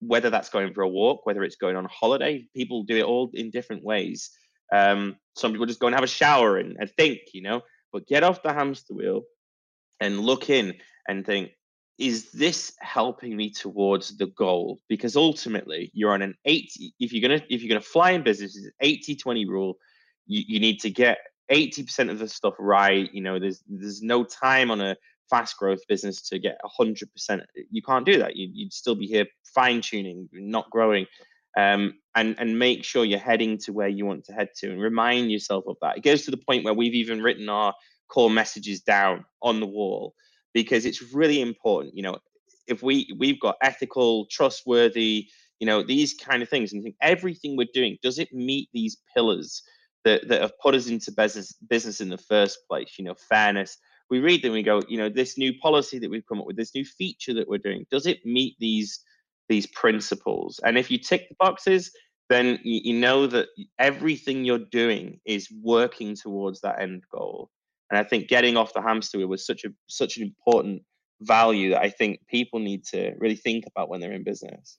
[0.00, 3.30] Whether that's going for a walk, whether it's going on holiday, people do it all
[3.34, 4.30] in different ways.
[4.72, 8.06] Um, some people just go and have a shower and, and think, you know, but
[8.06, 9.22] get off the hamster wheel
[10.00, 10.74] and look in
[11.08, 11.50] and think,
[11.98, 14.80] is this helping me towards the goal?
[14.88, 18.12] Because ultimately you're on an 80 if you're going to if you're going to fly
[18.12, 19.78] in business it's 80 20 rule.
[20.26, 21.18] You, you need to get
[21.50, 24.96] 80% of the stuff right you know there's there's no time on a
[25.30, 28.36] fast growth business to get 100% you can't do that.
[28.36, 31.06] You, would still be here fine tuning not growing
[31.56, 34.80] um, and and make sure you're heading to where you want to head to and
[34.80, 35.96] remind yourself of that.
[35.96, 37.74] It goes to the point where we've even written our
[38.08, 40.14] core messages down on the wall
[40.54, 41.96] because it's really important.
[41.96, 42.18] You know,
[42.66, 45.28] if we we've got ethical, trustworthy,
[45.60, 49.62] you know, these kind of things, and everything we're doing does it meet these pillars
[50.04, 52.94] that that have put us into business business in the first place?
[52.98, 53.76] You know, fairness.
[54.10, 56.56] We read them, we go, you know, this new policy that we've come up with,
[56.56, 59.00] this new feature that we're doing, does it meet these
[59.48, 60.60] these principles?
[60.64, 61.90] And if you tick the boxes,
[62.28, 67.50] then you know that everything you're doing is working towards that end goal.
[67.90, 70.82] And I think getting off the hamster wheel was such a such an important
[71.20, 74.78] value that I think people need to really think about when they're in business.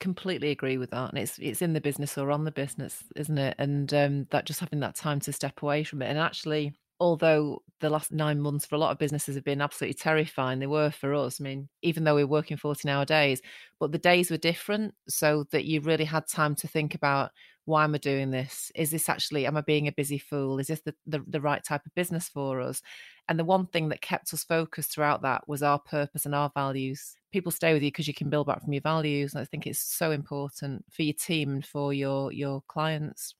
[0.00, 3.38] Completely agree with that and it's it's in the business or on the business isn't
[3.38, 3.54] it?
[3.58, 6.06] And um, that just having that time to step away from it.
[6.06, 9.94] And actually although the last nine months for a lot of businesses have been absolutely
[9.94, 11.40] terrifying, they were for us.
[11.40, 13.40] I mean, even though we we're working 14 hour days,
[13.80, 17.30] but the days were different so that you really had time to think about
[17.64, 18.70] why am I doing this?
[18.74, 20.58] Is this actually, am I being a busy fool?
[20.58, 22.82] Is this the, the, the right type of business for us?
[23.28, 26.50] And the one thing that kept us focused throughout that was our purpose and our
[26.52, 27.14] values.
[27.32, 29.34] People stay with you because you can build back from your values.
[29.34, 33.34] And I think it's so important for your team and for your your clients.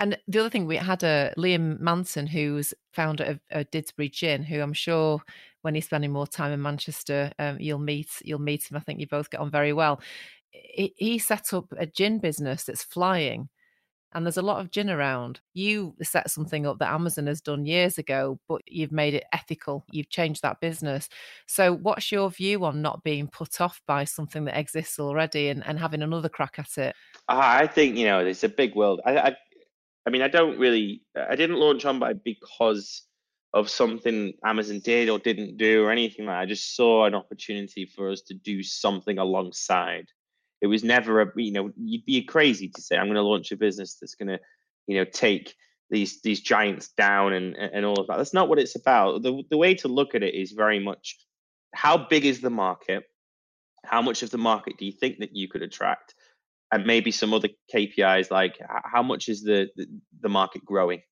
[0.00, 4.42] And the other thing, we had a Liam Manton, who's founder of, of Didsbury Gin,
[4.42, 5.22] who I'm sure
[5.62, 8.78] when he's spending more time in Manchester, um, you'll meet you'll meet him.
[8.78, 10.00] I think you both get on very well.
[10.50, 13.50] He, he set up a gin business that's flying,
[14.12, 15.40] and there's a lot of gin around.
[15.52, 19.84] You set something up that Amazon has done years ago, but you've made it ethical.
[19.90, 21.10] You've changed that business.
[21.46, 25.62] So, what's your view on not being put off by something that exists already and,
[25.66, 26.96] and having another crack at it?
[27.28, 29.02] I think you know it's a big world.
[29.04, 29.36] I, I
[30.06, 33.02] I mean, I don't really, I didn't launch OnBuy because
[33.52, 36.40] of something Amazon did or didn't do or anything like that.
[36.40, 40.06] I just saw an opportunity for us to do something alongside.
[40.60, 43.50] It was never a, you know, you'd be crazy to say, I'm going to launch
[43.50, 44.38] a business that's going to,
[44.86, 45.54] you know, take
[45.90, 48.16] these these giants down and and all of that.
[48.16, 49.22] That's not what it's about.
[49.22, 51.18] The the way to look at it is very much
[51.74, 53.04] how big is the market?
[53.84, 56.14] How much of the market do you think that you could attract?
[56.72, 59.86] And maybe some other KPIs like how much is the, the,
[60.20, 61.02] the market growing?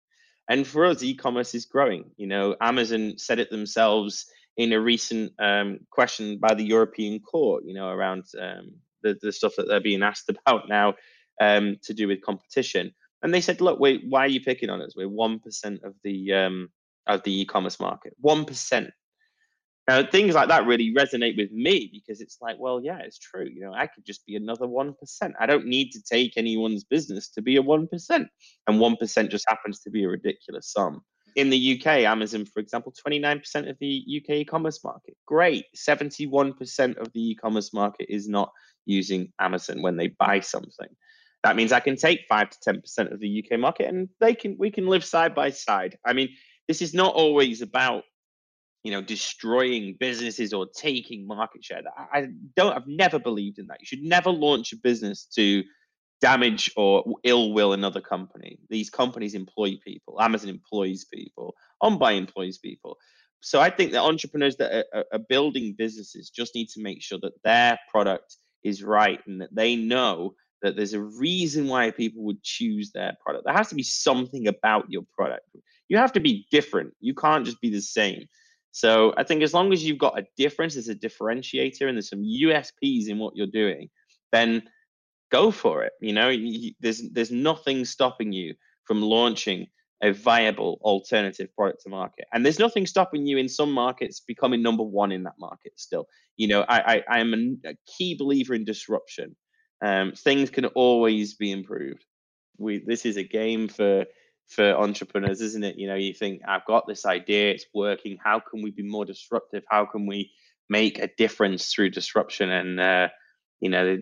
[0.49, 2.11] And for us, e-commerce is growing.
[2.17, 7.65] You know, Amazon said it themselves in a recent um, question by the European Court.
[7.67, 10.95] You know, around um, the the stuff that they're being asked about now
[11.41, 12.93] um, to do with competition.
[13.23, 14.95] And they said, look, wait, why are you picking on us?
[14.97, 16.71] We're one percent of the um,
[17.07, 18.15] of the e-commerce market.
[18.21, 18.91] One percent.
[19.89, 23.49] Now, things like that really resonate with me because it's like, well, yeah, it's true.
[23.51, 24.95] You know, I could just be another 1%.
[25.41, 27.89] I don't need to take anyone's business to be a 1%.
[28.11, 28.29] And
[28.69, 31.01] 1% just happens to be a ridiculous sum.
[31.37, 35.17] In the UK, Amazon, for example, 29% of the UK e commerce market.
[35.27, 35.65] Great.
[35.75, 38.53] 71% of the e commerce market is not
[38.85, 40.89] using Amazon when they buy something.
[41.45, 44.57] That means I can take 5 to 10% of the UK market and they can
[44.59, 45.97] we can live side by side.
[46.05, 46.29] I mean,
[46.67, 48.03] this is not always about
[48.85, 51.83] you know, destroying businesses or taking market share.
[52.13, 53.81] I don't, I've never believed in that.
[53.81, 55.65] You should never launch a business to
[56.21, 58.59] damage or ill will another company.
[58.71, 60.21] These companies employ people.
[60.21, 61.55] Amazon employs people.
[61.83, 62.97] OnBuy employs people.
[63.41, 67.19] So I think that entrepreneurs that are, are building businesses just need to make sure
[67.23, 72.25] that their product is right and that they know that there's a reason why people
[72.25, 73.45] would choose their product.
[73.45, 75.49] There has to be something about your product.
[75.89, 76.95] You have to be different.
[77.01, 78.27] You can't just be the same.
[78.73, 82.11] So I think as long as you've got a difference as a differentiator and there's
[82.11, 83.89] some USPs in what you're doing,
[84.33, 84.63] then
[85.31, 85.93] go for it.
[86.01, 88.55] You know, you, there's there's nothing stopping you
[88.85, 89.67] from launching
[90.03, 92.27] a viable alternative product to market.
[92.33, 96.07] And there's nothing stopping you in some markets becoming number one in that market still.
[96.37, 99.35] You know, I, I, I am a, a, key believer in disruption.
[99.85, 102.05] Um, things can always be improved.
[102.59, 104.05] We this is a game for
[104.49, 105.79] for entrepreneurs, isn't it?
[105.79, 108.19] You know, you think, I've got this idea, it's working.
[108.23, 109.63] How can we be more disruptive?
[109.69, 110.33] How can we
[110.69, 112.51] make a difference through disruption?
[112.51, 113.09] And uh,
[113.61, 113.99] you know,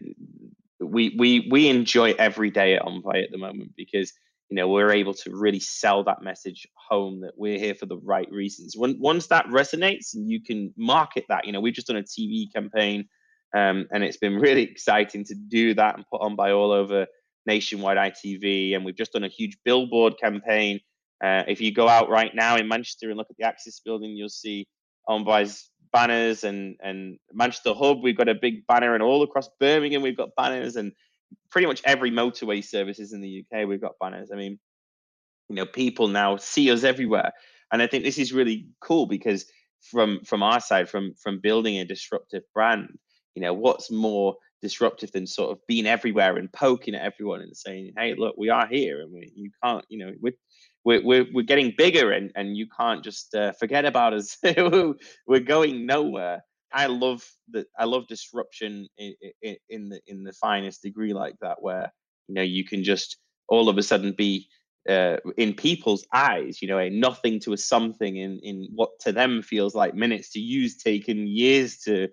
[0.81, 4.13] we we we enjoy every day at OnBuy at the moment because
[4.49, 7.99] you know we're able to really sell that message home that we're here for the
[7.99, 8.77] right reasons.
[8.77, 11.45] When once that resonates, and you can market that.
[11.45, 13.09] You know, we've just done a TV campaign,
[13.53, 17.07] um, and it's been really exciting to do that and put OnBuy all over
[17.47, 20.81] nationwide ITV, and we've just done a huge billboard campaign.
[21.23, 24.11] Uh, if you go out right now in Manchester and look at the Axis building,
[24.11, 24.67] you'll see
[25.09, 28.03] OnBuy's banners and and Manchester Hub.
[28.03, 30.93] We've got a big banner, and all across Birmingham we've got banners, and
[31.51, 34.31] pretty much every motorway services in the UK we've got banners.
[34.33, 34.59] I mean,
[35.49, 37.33] you know, people now see us everywhere,
[37.73, 39.47] and I think this is really cool because
[39.81, 42.99] from from our side, from from building a disruptive brand,
[43.35, 47.57] you know, what's more disruptive than sort of being everywhere and poking at everyone and
[47.57, 51.43] saying, "Hey, look, we are here, and we, you can't, you know, we're we're we're,
[51.43, 54.37] getting bigger, and and you can't just uh, forget about us.
[55.27, 56.43] we're going nowhere."
[56.73, 57.67] I love that.
[57.79, 61.93] I love disruption in, in, in the in the finest degree like that, where
[62.29, 64.49] you know you can just all of a sudden be
[64.89, 69.13] uh, in people's eyes, you know, a nothing to a something in in what to
[69.13, 72.09] them feels like minutes to use, taken years to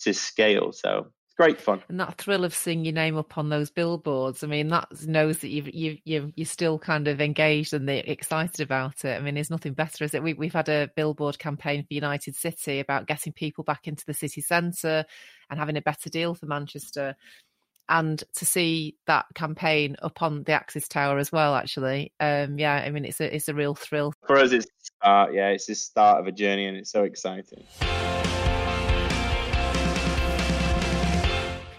[0.00, 0.72] to scale.
[0.72, 1.82] So great fun.
[1.88, 5.38] And that thrill of seeing your name up on those billboards, I mean, that knows
[5.38, 9.16] that you've, you you you're still kind of engaged and excited about it.
[9.16, 10.22] I mean, there's nothing better, is it?
[10.22, 14.14] We, we've had a billboard campaign for United City about getting people back into the
[14.14, 15.04] city centre
[15.50, 17.16] and having a better deal for Manchester.
[17.86, 22.76] And to see that campaign up on the Axis Tower as well, actually, um, yeah,
[22.76, 24.52] I mean, it's a it's a real thrill for us.
[24.52, 27.64] It's start, yeah, it's the start of a journey, and it's so exciting.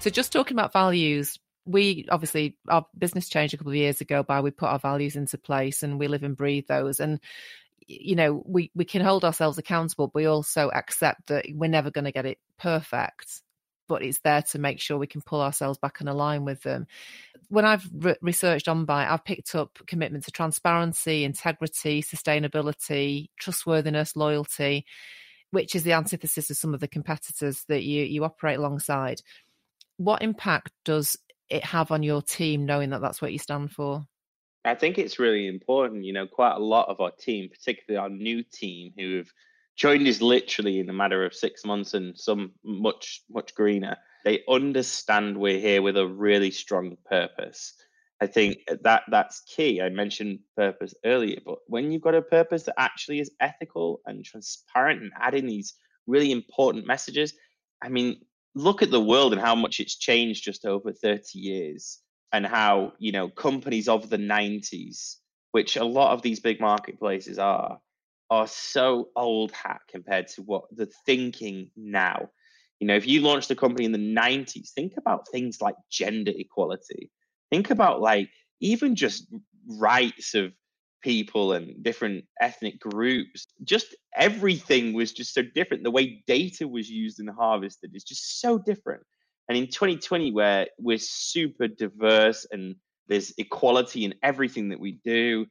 [0.06, 4.22] So, just talking about values, we obviously our business changed a couple of years ago
[4.22, 7.00] by we put our values into place and we live and breathe those.
[7.00, 7.20] And
[7.88, 11.90] you know, we we can hold ourselves accountable, but we also accept that we're never
[11.90, 13.42] going to get it perfect.
[13.88, 16.86] But it's there to make sure we can pull ourselves back and align with them.
[17.50, 24.86] When I've re- researched OnBuy, I've picked up commitment to transparency, integrity, sustainability, trustworthiness, loyalty,
[25.50, 29.22] which is the antithesis of some of the competitors that you you operate alongside
[29.98, 31.18] what impact does
[31.50, 34.06] it have on your team knowing that that's what you stand for?
[34.64, 36.06] I think it's really important.
[36.06, 39.30] You know, quite a lot of our team, particularly our new team, who have
[39.76, 44.42] joined us literally in a matter of six months and some much, much greener, they
[44.50, 47.74] understand we're here with a really strong purpose.
[48.22, 49.82] I think that that's key.
[49.82, 54.24] I mentioned purpose earlier, but when you've got a purpose that actually is ethical and
[54.24, 55.76] transparent and adding these
[56.08, 57.34] really important messages,
[57.84, 58.22] I mean,
[58.56, 62.00] look at the world and how much it's changed just over 30 years
[62.32, 65.18] and how you know companies of the 90s
[65.52, 67.80] which a lot of these big marketplaces are
[68.30, 72.30] are so old hat compared to what the thinking now.
[72.80, 76.32] You know if you launched a company in the 90s think about things like gender
[76.36, 77.12] equality.
[77.52, 78.30] Think about like
[78.60, 79.28] even just
[79.68, 80.52] rights of
[81.06, 83.46] people and different ethnic groups.
[83.64, 85.84] Just everything was just so different.
[85.84, 89.04] The way data was used and harvested is just so different.
[89.48, 92.76] And in 2020, where we're super diverse and
[93.08, 95.46] there's equality in everything that we do,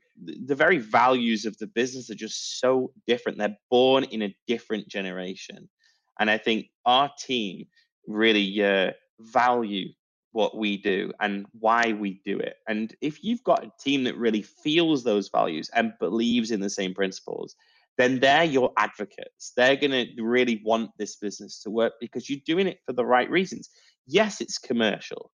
[0.45, 3.39] the very values of the business are just so different.
[3.39, 5.69] They're born in a different generation.
[6.19, 7.67] And I think our team
[8.09, 8.91] really uh,
[9.21, 9.91] value
[10.35, 12.57] what we do and why we do it.
[12.67, 16.69] And if you've got a team that really feels those values and believes in the
[16.69, 17.55] same principles,
[17.99, 19.53] then they're your advocates.
[19.57, 23.07] They're going to really want this business to work because you're doing it for the
[23.07, 23.71] right reasons.
[24.09, 25.31] Yes, it's commercial.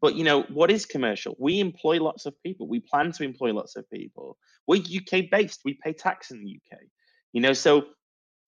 [0.00, 1.36] But you know, what is commercial?
[1.38, 2.66] We employ lots of people.
[2.66, 4.36] We plan to employ lots of people.
[4.66, 5.60] We're UK based.
[5.64, 6.80] We pay tax in the UK.
[7.32, 7.86] You know, so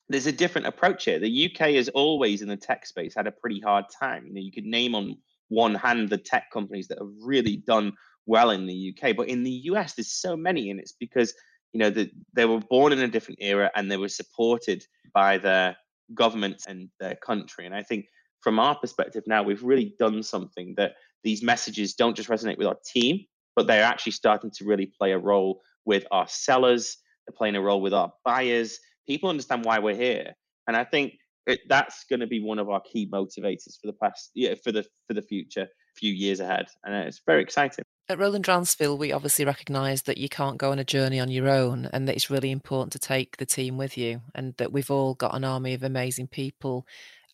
[0.08, 1.20] there's a different approach here.
[1.20, 4.26] The UK has always in the tech space had a pretty hard time.
[4.26, 5.16] You know, you could name on
[5.48, 7.92] one hand the tech companies that have really done
[8.26, 9.16] well in the UK.
[9.16, 11.34] But in the US, there's so many, and it's because
[11.72, 15.38] you know that they were born in a different era and they were supported by
[15.38, 15.76] their
[16.14, 17.66] governments and their country.
[17.66, 18.06] And I think
[18.40, 20.92] from our perspective now, we've really done something that
[21.22, 23.24] these messages don't just resonate with our team,
[23.56, 26.98] but they're actually starting to really play a role with our sellers.
[27.26, 28.78] They're playing a role with our buyers.
[29.08, 30.34] People understand why we're here.
[30.68, 31.14] And I think
[31.46, 34.72] it, that's going to be one of our key motivators for the past yeah for
[34.72, 39.12] the for the future few years ahead and it's very exciting at Roland Dransfield, we
[39.12, 42.28] obviously recognise that you can't go on a journey on your own and that it's
[42.28, 45.72] really important to take the team with you and that we've all got an army
[45.72, 46.86] of amazing people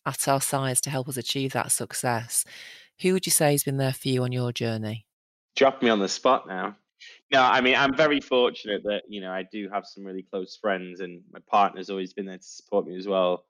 [0.05, 2.45] at our sides to help us achieve that success.
[3.01, 5.05] Who would you say has been there for you on your journey?
[5.57, 6.77] Drop me on the spot now.
[7.33, 10.55] No, I mean, I'm very fortunate that, you know, I do have some really close
[10.55, 13.43] friends and my partner's always been there to support me as well.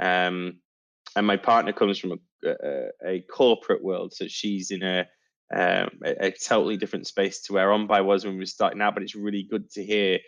[0.00, 0.60] Um,
[1.14, 5.06] and my partner comes from a, a, a, corporate world, so she's in a,
[5.54, 8.94] um, a, a totally different space to where OnBuy was when we were starting out.
[8.94, 10.18] But it's really good to hear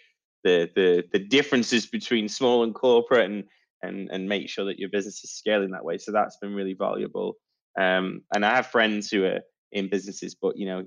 [0.45, 3.45] the the the differences between small and corporate, and
[3.83, 5.99] and and make sure that your business is scaling that way.
[5.99, 7.35] So that's been really valuable.
[7.79, 9.41] Um, and I have friends who are
[9.73, 10.85] in businesses, but you know,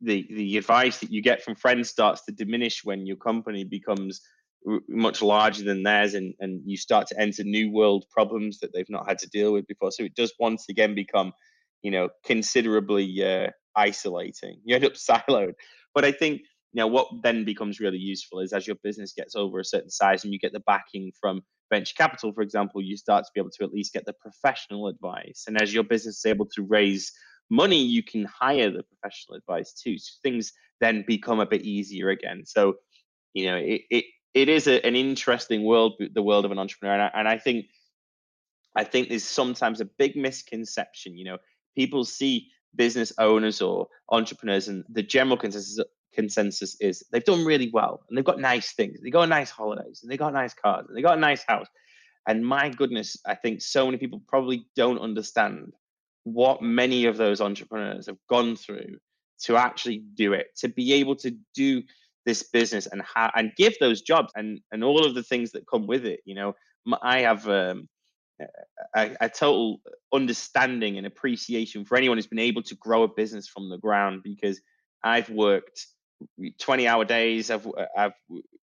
[0.00, 4.20] the the advice that you get from friends starts to diminish when your company becomes
[4.88, 8.88] much larger than theirs and, and you start to enter new world problems that they've
[8.88, 9.90] not had to deal with before.
[9.90, 11.32] So it does once again become
[11.82, 14.60] you know considerably uh, isolating.
[14.64, 15.54] You end up siloed.
[15.94, 16.40] But i think
[16.72, 19.90] you know what then becomes really useful is as your business gets over a certain
[19.90, 21.40] size and you get the backing from
[21.70, 24.88] venture capital for example you start to be able to at least get the professional
[24.88, 25.44] advice.
[25.46, 27.12] And as your business is able to raise
[27.50, 29.98] money you can hire the professional advice too.
[29.98, 32.42] So things then become a bit easier again.
[32.44, 32.74] So
[33.34, 34.04] you know it, it
[34.34, 37.38] it is a, an interesting world, the world of an entrepreneur, and I, and I
[37.38, 37.66] think
[38.76, 41.16] I think there's sometimes a big misconception.
[41.16, 41.38] You know,
[41.76, 45.80] people see business owners or entrepreneurs, and the general consensus
[46.14, 49.00] consensus is they've done really well and they've got nice things.
[49.00, 51.66] They got nice holidays and they got nice cars and they got a nice house.
[52.26, 55.72] And my goodness, I think so many people probably don't understand
[56.22, 58.98] what many of those entrepreneurs have gone through
[59.42, 61.82] to actually do it, to be able to do
[62.24, 65.66] this business and ha- and give those jobs and and all of the things that
[65.70, 66.20] come with it.
[66.24, 66.54] You know,
[67.02, 67.88] I have um,
[68.94, 69.80] a, a, total
[70.12, 74.22] understanding and appreciation for anyone who's been able to grow a business from the ground
[74.22, 74.60] because
[75.02, 75.86] I've worked
[76.58, 77.50] 20 hour days.
[77.50, 78.12] I've I've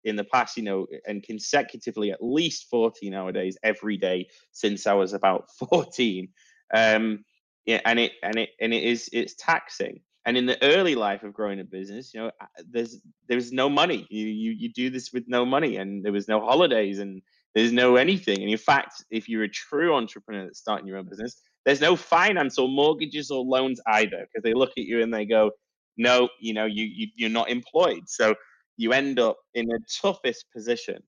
[0.04, 4.88] in the past, you know, and consecutively at least 14 hour days every day since
[4.88, 6.30] I was about 14.
[6.74, 7.26] Um,
[7.66, 11.24] yeah, and it and it and it is it's taxing and in the early life
[11.24, 12.32] of growing a business you know
[12.70, 14.06] there's there's no money.
[14.10, 17.22] You you, you do this with no money and there was no holidays and
[17.56, 18.40] there's no anything.
[18.42, 21.96] And in fact if you're a true entrepreneur that's starting your own business there's no
[21.96, 25.52] finance or mortgages or loans either because they look at you and they go
[25.98, 28.04] no you know you, you you're not employed.
[28.08, 28.36] So
[28.78, 31.02] you end up in the toughest position.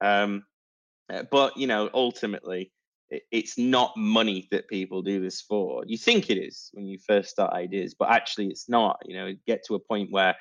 [0.00, 0.44] Um,
[1.12, 2.72] uh, but you know ultimately
[3.30, 5.82] it's not money that people do this for.
[5.86, 9.00] You think it is when you first start ideas, but actually it's not.
[9.04, 10.34] You know, get to a point where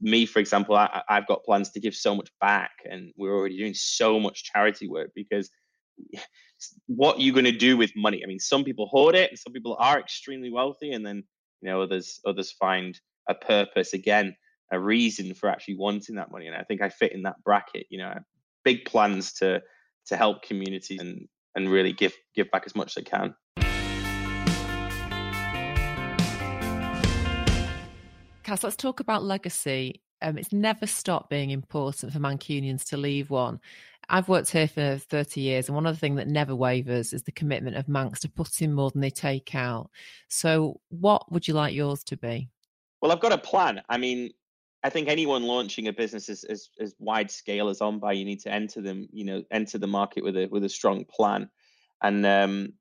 [0.00, 3.56] me, for example, I, have got plans to give so much back, and we're already
[3.56, 5.50] doing so much charity work because
[6.86, 8.22] what are you going to do with money?
[8.22, 11.24] I mean, some people hoard it, and some people are extremely wealthy, and then
[11.60, 12.98] you know others others find
[13.28, 14.36] a purpose again,
[14.72, 16.46] a reason for actually wanting that money.
[16.46, 17.86] And I think I fit in that bracket.
[17.90, 18.14] You know,
[18.64, 19.62] big plans to
[20.06, 23.34] to help communities and and really give give back as much as they can.
[28.44, 30.02] Cas, let's talk about legacy.
[30.22, 33.60] Um, it's never stopped being important for Mancunians to leave one.
[34.08, 37.24] I've worked here for 30 years, and one of the things that never wavers is
[37.24, 39.90] the commitment of Mancs to put in more than they take out.
[40.28, 42.48] So, what would you like yours to be?
[43.02, 43.82] Well, I've got a plan.
[43.88, 44.30] I mean,
[44.86, 48.38] I think anyone launching a business as, as, as wide scale as OnBuy, you need
[48.42, 51.50] to enter them, you know, enter the market with a with a strong plan.
[52.00, 52.74] And um,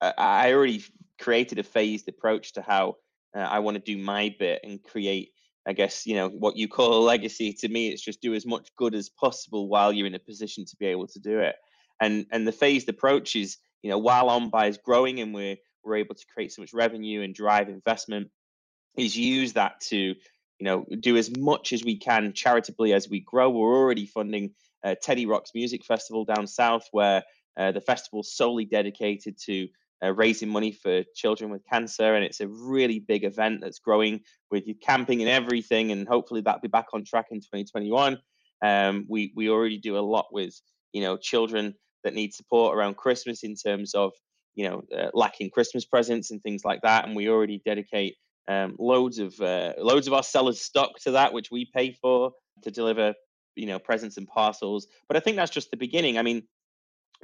[0.00, 0.82] I already
[1.20, 2.96] created a phased approach to how
[3.36, 5.32] uh, I want to do my bit and create,
[5.66, 7.52] I guess, you know, what you call a legacy.
[7.52, 10.64] To me, it's just do as much good as possible while you're in a position
[10.64, 11.56] to be able to do it.
[12.00, 15.96] And and the phased approach is, you know, while OnBuy is growing and we're we're
[15.96, 18.30] able to create so much revenue and drive investment,
[18.96, 20.14] is use that to
[20.62, 23.50] you know, do as much as we can charitably as we grow.
[23.50, 24.54] We're already funding
[24.84, 27.24] uh, Teddy Rocks Music Festival down south, where
[27.56, 29.66] uh, the festival solely dedicated to
[30.04, 34.20] uh, raising money for children with cancer, and it's a really big event that's growing
[34.52, 35.90] with camping and everything.
[35.90, 38.20] And hopefully that'll be back on track in 2021.
[38.64, 40.54] Um, we we already do a lot with
[40.92, 44.12] you know children that need support around Christmas in terms of
[44.54, 48.14] you know uh, lacking Christmas presents and things like that, and we already dedicate
[48.48, 52.32] um, loads of uh, loads of our sellers stock to that, which we pay for
[52.62, 53.14] to deliver,
[53.54, 54.86] you know, presents and parcels.
[55.08, 56.18] But I think that's just the beginning.
[56.18, 56.42] I mean,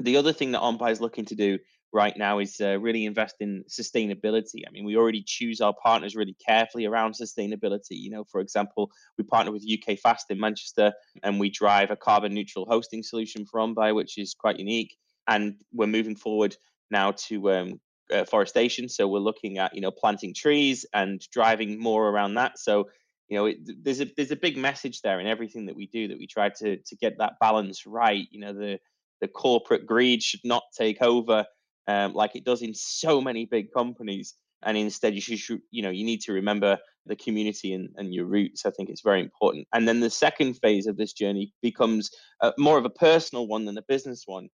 [0.00, 1.58] the other thing that OnBuy is looking to do
[1.92, 4.62] right now is uh, really invest in sustainability.
[4.66, 7.92] I mean, we already choose our partners really carefully around sustainability.
[7.92, 10.92] You know, for example, we partner with UKFast in Manchester,
[11.22, 14.96] and we drive a carbon neutral hosting solution for OnBuy, which is quite unique.
[15.26, 16.56] And we're moving forward
[16.90, 17.80] now to um,
[18.12, 18.88] uh, forestation.
[18.88, 22.58] So we're looking at you know planting trees and driving more around that.
[22.58, 22.88] So
[23.28, 26.08] you know it, there's a there's a big message there in everything that we do
[26.08, 28.26] that we try to to get that balance right.
[28.30, 28.78] You know the
[29.20, 31.44] the corporate greed should not take over
[31.88, 34.34] um, like it does in so many big companies.
[34.62, 38.26] And instead, you should, you know, you need to remember the community and, and your
[38.26, 38.66] roots.
[38.66, 39.66] I think it's very important.
[39.72, 42.10] And then the second phase of this journey becomes
[42.42, 44.48] uh, more of a personal one than a business one,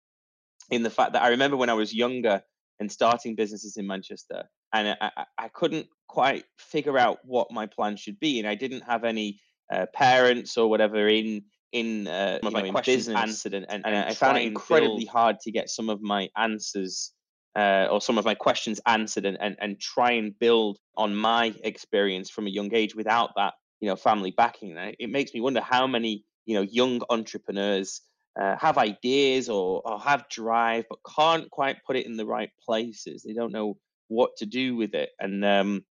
[0.70, 2.44] in the fact that I remember when I was younger,
[2.84, 4.44] and starting businesses in Manchester.
[4.74, 8.40] And I, I, couldn't quite figure out what my plan should be.
[8.40, 9.40] And I didn't have any
[9.72, 13.54] uh, parents or whatever in in, uh, you know, in business answered.
[13.56, 15.10] And, and, and I found it incredibly build...
[15.10, 17.14] hard to get some of my answers
[17.56, 21.54] uh, or some of my questions answered and, and, and try and build on my
[21.64, 24.78] experience from a young age without that, you know, family backing.
[24.78, 28.02] And it makes me wonder how many, you know, young entrepreneurs
[28.40, 32.50] uh, have ideas or, or have drive, but can't quite put it in the right
[32.66, 33.24] places.
[33.24, 33.78] They don't know
[34.08, 35.10] what to do with it.
[35.20, 35.86] And um,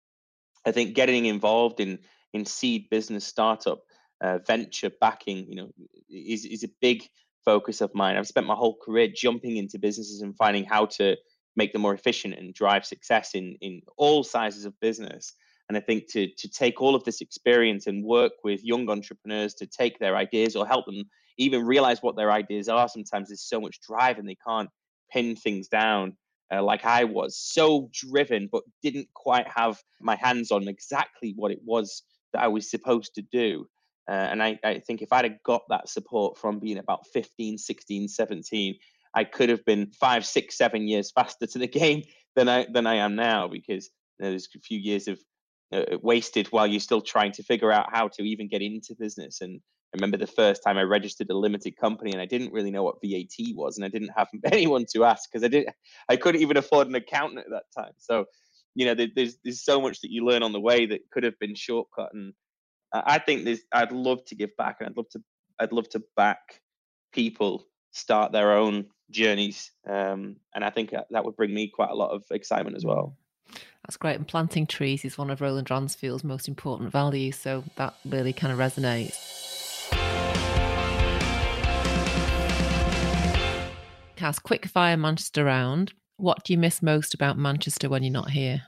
[0.65, 1.99] I think getting involved in
[2.33, 3.81] in seed business startup
[4.21, 5.71] uh, venture backing, you know,
[6.09, 7.03] is is a big
[7.43, 8.17] focus of mine.
[8.17, 11.17] I've spent my whole career jumping into businesses and finding how to
[11.55, 15.33] make them more efficient and drive success in in all sizes of business.
[15.69, 19.53] And I think to to take all of this experience and work with young entrepreneurs
[19.55, 21.03] to take their ideas or help them
[21.41, 22.87] even realize what their ideas are.
[22.87, 24.69] Sometimes there's so much drive and they can't
[25.11, 26.15] pin things down
[26.53, 31.51] uh, like I was, so driven, but didn't quite have my hands on exactly what
[31.51, 33.67] it was that I was supposed to do.
[34.09, 37.57] Uh, and I, I think if I'd have got that support from being about 15,
[37.57, 38.75] 16, 17,
[39.13, 42.03] I could have been five, six, seven years faster to the game
[42.35, 43.89] than I than I am now because
[44.19, 45.19] you know, there's a few years of
[45.73, 49.41] uh, wasted while you're still trying to figure out how to even get into business.
[49.41, 49.61] And
[49.93, 52.83] I remember the first time I registered a limited company and I didn't really know
[52.83, 55.75] what VAT was and I didn't have anyone to ask because I didn't
[56.09, 57.93] I couldn't even afford an accountant at that time.
[57.97, 58.25] So
[58.75, 61.37] you know there's there's so much that you learn on the way that could have
[61.39, 62.33] been shortcut and
[62.93, 65.21] I think there's I'd love to give back and I'd love to
[65.59, 66.61] I'd love to back
[67.11, 71.95] people start their own journeys um, and I think that would bring me quite a
[71.95, 73.17] lot of excitement as well.
[73.83, 74.15] That's great.
[74.15, 77.37] And planting trees is one of Roland Dransfield's most important values.
[77.37, 79.61] So that really kind of resonates.
[84.22, 85.93] Cas, quick fire Manchester round.
[86.17, 88.61] What do you miss most about Manchester when you're not here?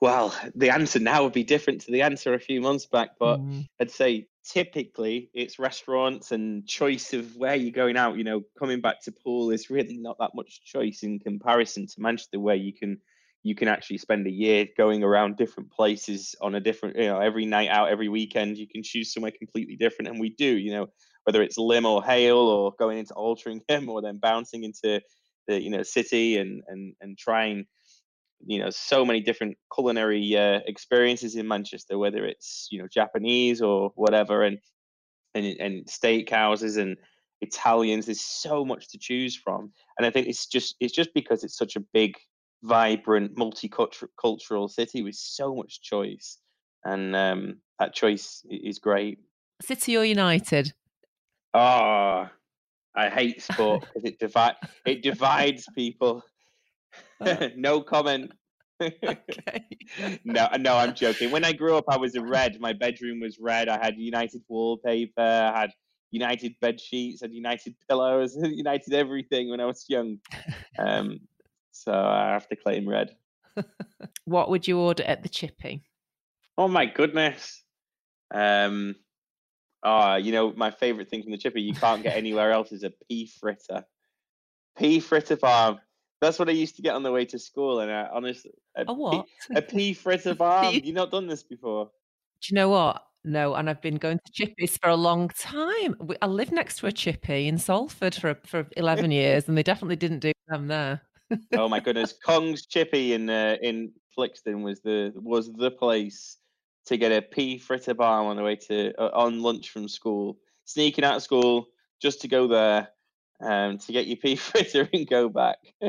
[0.00, 3.36] Well, the answer now would be different to the answer a few months back, but
[3.36, 3.66] mm.
[3.78, 8.16] I'd say typically it's restaurants and choice of where you're going out.
[8.16, 11.94] You know, coming back to Poole is really not that much choice in comparison to
[11.98, 12.96] Manchester, where you can
[13.42, 17.20] you can actually spend a year going around different places on a different, you know,
[17.20, 20.08] every night out, every weekend, you can choose somewhere completely different.
[20.08, 20.86] And we do, you know,
[21.24, 25.00] whether it's Lymm or Hale or going into altering him or then bouncing into
[25.46, 27.66] the, you know, city and, and, and trying,
[28.46, 33.60] you know, so many different culinary uh, experiences in Manchester, whether it's, you know, Japanese
[33.60, 34.58] or whatever, and,
[35.34, 36.96] and, and steakhouses and,
[37.44, 38.06] Italians.
[38.06, 41.56] There's so much to choose from, and I think it's just it's just because it's
[41.56, 42.16] such a big
[42.62, 46.38] vibrant, multicultural city with so much choice,
[46.84, 49.18] and um, that choice is great.
[49.62, 50.72] City or United?
[51.54, 56.22] Ah, oh, I hate sport because it divide it divides people.
[57.56, 58.32] no comment.
[58.82, 59.64] okay.
[60.24, 61.30] no, no, I'm joking.
[61.30, 62.60] When I grew up, I was a red.
[62.60, 63.68] My bedroom was red.
[63.68, 65.20] I had United wallpaper.
[65.20, 65.70] I had
[66.10, 67.22] United bed sheets.
[67.22, 68.36] I had United pillows.
[68.42, 70.18] United everything when I was young.
[70.78, 71.20] Um,
[71.70, 73.14] so I have to claim red.
[74.24, 75.84] what would you order at the chippy?
[76.58, 77.62] Oh my goodness.
[78.32, 78.96] Um
[79.84, 82.82] oh, you know, my favourite thing from the chippy you can't get anywhere else is
[82.82, 83.84] a pea fritter.
[84.76, 85.78] Pea fritter farm.
[86.20, 88.84] That's what I used to get on the way to school, and I honestly a,
[88.88, 89.26] a what?
[89.48, 90.74] Pea, a pea fritter farm.
[90.82, 91.90] You've not done this before.
[92.40, 93.02] Do you know what?
[93.26, 95.96] No, and I've been going to chippies for a long time.
[96.20, 99.96] I lived next to a chippy in Salford for for eleven years, and they definitely
[99.96, 101.02] didn't do them there
[101.52, 106.38] oh my goodness, Kong's Chippy in uh, in Flixton was the was the place
[106.86, 110.38] to get a pea fritter bar on the way to uh, on lunch from school.
[110.66, 111.66] Sneaking out of school
[112.00, 112.88] just to go there
[113.40, 115.58] um, to get your pea fritter and go back.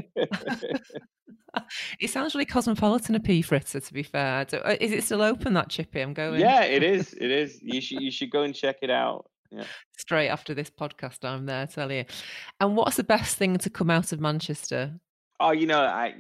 [2.00, 3.80] it sounds really cosmopolitan a pea fritter.
[3.80, 6.02] To be fair, uh, is it still open that chippy?
[6.02, 6.42] I'm going.
[6.42, 7.14] Yeah, it is.
[7.14, 7.60] It is.
[7.62, 9.30] You should you should go and check it out.
[9.52, 9.64] Yeah.
[9.98, 11.68] Straight after this podcast, I'm there.
[11.68, 12.06] Tell you.
[12.60, 15.00] And what's the best thing to come out of Manchester?
[15.40, 16.16] Oh, you know, I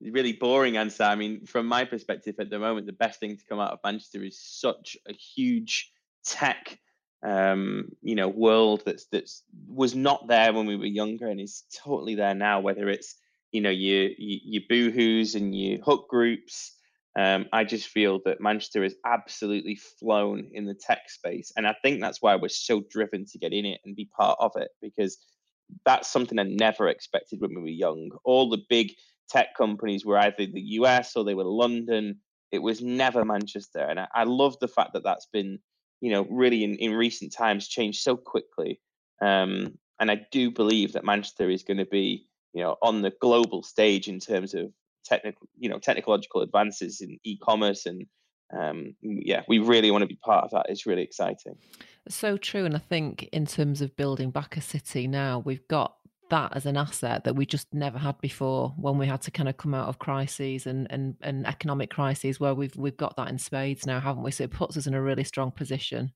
[0.00, 1.04] really boring answer.
[1.04, 3.80] I mean, from my perspective at the moment, the best thing to come out of
[3.84, 5.92] Manchester is such a huge
[6.24, 6.78] tech,
[7.26, 11.64] um, you know, world that's that's was not there when we were younger and is
[11.74, 12.60] totally there now.
[12.60, 13.16] Whether it's
[13.52, 16.76] you know your your, boohoo's and your hook groups.
[17.18, 21.74] Um, I just feel that Manchester has absolutely flown in the tech space, and I
[21.82, 24.70] think that's why we're so driven to get in it and be part of it
[24.80, 25.18] because
[25.84, 28.10] that's something I never expected when we were young.
[28.24, 28.92] All the big
[29.30, 32.20] tech companies were either the US or they were London.
[32.52, 35.58] It was never Manchester, and I, I love the fact that that's been,
[36.00, 38.80] you know, really in, in recent times changed so quickly.
[39.22, 43.12] Um, and I do believe that Manchester is going to be, you know, on the
[43.20, 44.72] global stage in terms of
[45.04, 48.06] technical, you know, technological advances in e-commerce and
[48.52, 50.66] um, yeah, we really want to be part of that.
[50.68, 51.56] It's really exciting.
[52.08, 52.64] So true.
[52.64, 55.94] And I think in terms of building back a city now, we've got
[56.30, 59.48] that as an asset that we just never had before when we had to kind
[59.48, 63.28] of come out of crises and, and, and economic crises where we've we've got that
[63.28, 64.30] in spades now, haven't we?
[64.30, 66.12] So it puts us in a really strong position.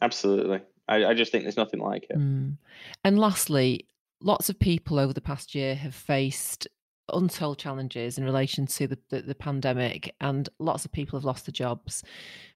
[0.00, 0.60] Absolutely.
[0.88, 2.18] I, I just think there's nothing like it.
[2.18, 2.56] Mm.
[3.04, 3.86] And lastly,
[4.22, 6.68] lots of people over the past year have faced
[7.12, 11.46] untold challenges in relation to the, the, the pandemic, and lots of people have lost
[11.46, 12.04] their jobs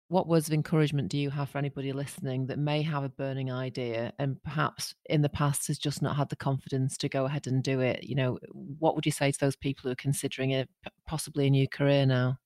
[0.09, 3.51] what words of encouragement do you have for anybody listening that may have a burning
[3.51, 7.47] idea and perhaps in the past has just not had the confidence to go ahead
[7.47, 8.05] and do it?
[8.05, 10.69] You know what would you say to those people who are considering it
[11.07, 12.39] possibly a new career now?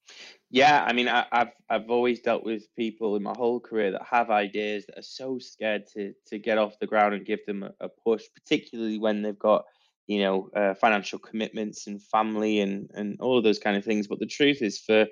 [0.51, 4.07] Yeah i mean I, have i've always dealt with people in my whole career that
[4.11, 7.63] have ideas that are so scared to to get off the ground and give them
[7.63, 9.65] a, a push particularly when they've got
[10.09, 14.09] you know uh, financial commitments and family and and all of those kind of things.
[14.09, 15.07] But the truth is for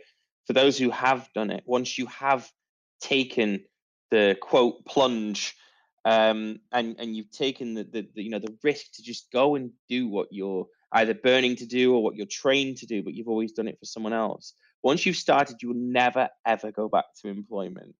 [0.47, 2.49] for those who have done it, once you have
[3.01, 3.65] taken
[4.11, 5.55] the quote plunge
[6.05, 9.57] um, and and you've taken the, the, the, you know the risk to just go
[9.57, 13.13] and do what you're either burning to do or what you're trained to do, but
[13.13, 14.55] you've always done it for someone else.
[14.85, 17.95] Once you've started, you will never ever go back to employment.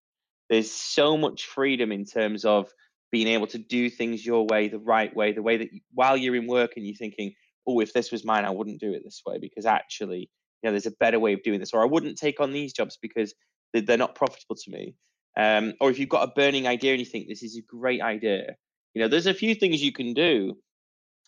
[0.49, 2.73] There's so much freedom in terms of
[3.11, 6.17] being able to do things your way, the right way, the way that you, while
[6.17, 7.35] you're in work and you're thinking,
[7.67, 10.31] oh, if this was mine, I wouldn't do it this way because actually,
[10.67, 12.99] know, there's a better way of doing this, or I wouldn't take on these jobs
[13.01, 13.35] because
[13.73, 14.95] they're not profitable to me.
[15.37, 18.01] Um, or if you've got a burning idea and you think this is a great
[18.01, 18.57] idea,
[18.95, 20.57] you know, there's a few things you can do.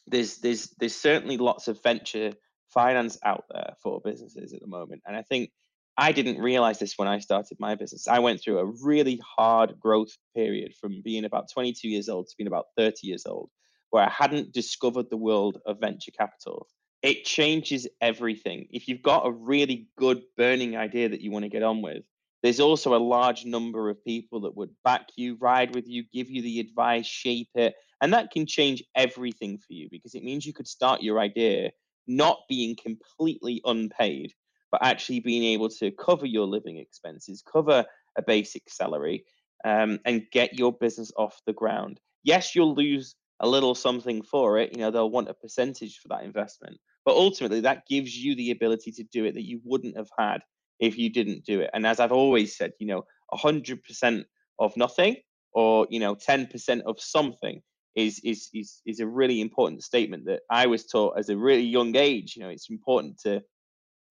[0.07, 2.32] There's there's there's certainly lots of venture
[2.72, 5.51] finance out there for businesses at the moment, and I think
[5.99, 8.07] I didn't realize this when I started my business.
[8.07, 12.34] I went through a really hard growth period from being about 22 years old to
[12.39, 13.51] being about 30 years old,
[13.91, 16.68] where I hadn't discovered the world of venture capital.
[17.03, 18.67] It changes everything.
[18.71, 22.03] If you've got a really good burning idea that you want to get on with,
[22.43, 26.31] there's also a large number of people that would back you, ride with you, give
[26.31, 27.75] you the advice, shape it.
[28.01, 31.71] And that can change everything for you because it means you could start your idea
[32.07, 34.33] not being completely unpaid
[34.71, 37.85] but actually being able to cover your living expenses, cover
[38.17, 39.25] a basic salary,
[39.65, 42.01] um, and get your business off the ground.
[42.23, 44.72] Yes, you'll lose a little something for it.
[44.72, 48.51] You know, they'll want a percentage for that investment, but ultimately that gives you the
[48.51, 50.41] ability to do it that you wouldn't have had
[50.80, 51.70] if you didn't do it.
[51.72, 54.24] And as I've always said, you know, 100%
[54.59, 55.16] of nothing
[55.53, 57.61] or, you know, 10% of something
[57.95, 61.62] is, is, is, is a really important statement that I was taught as a really
[61.62, 62.36] young age.
[62.36, 63.43] You know, it's important to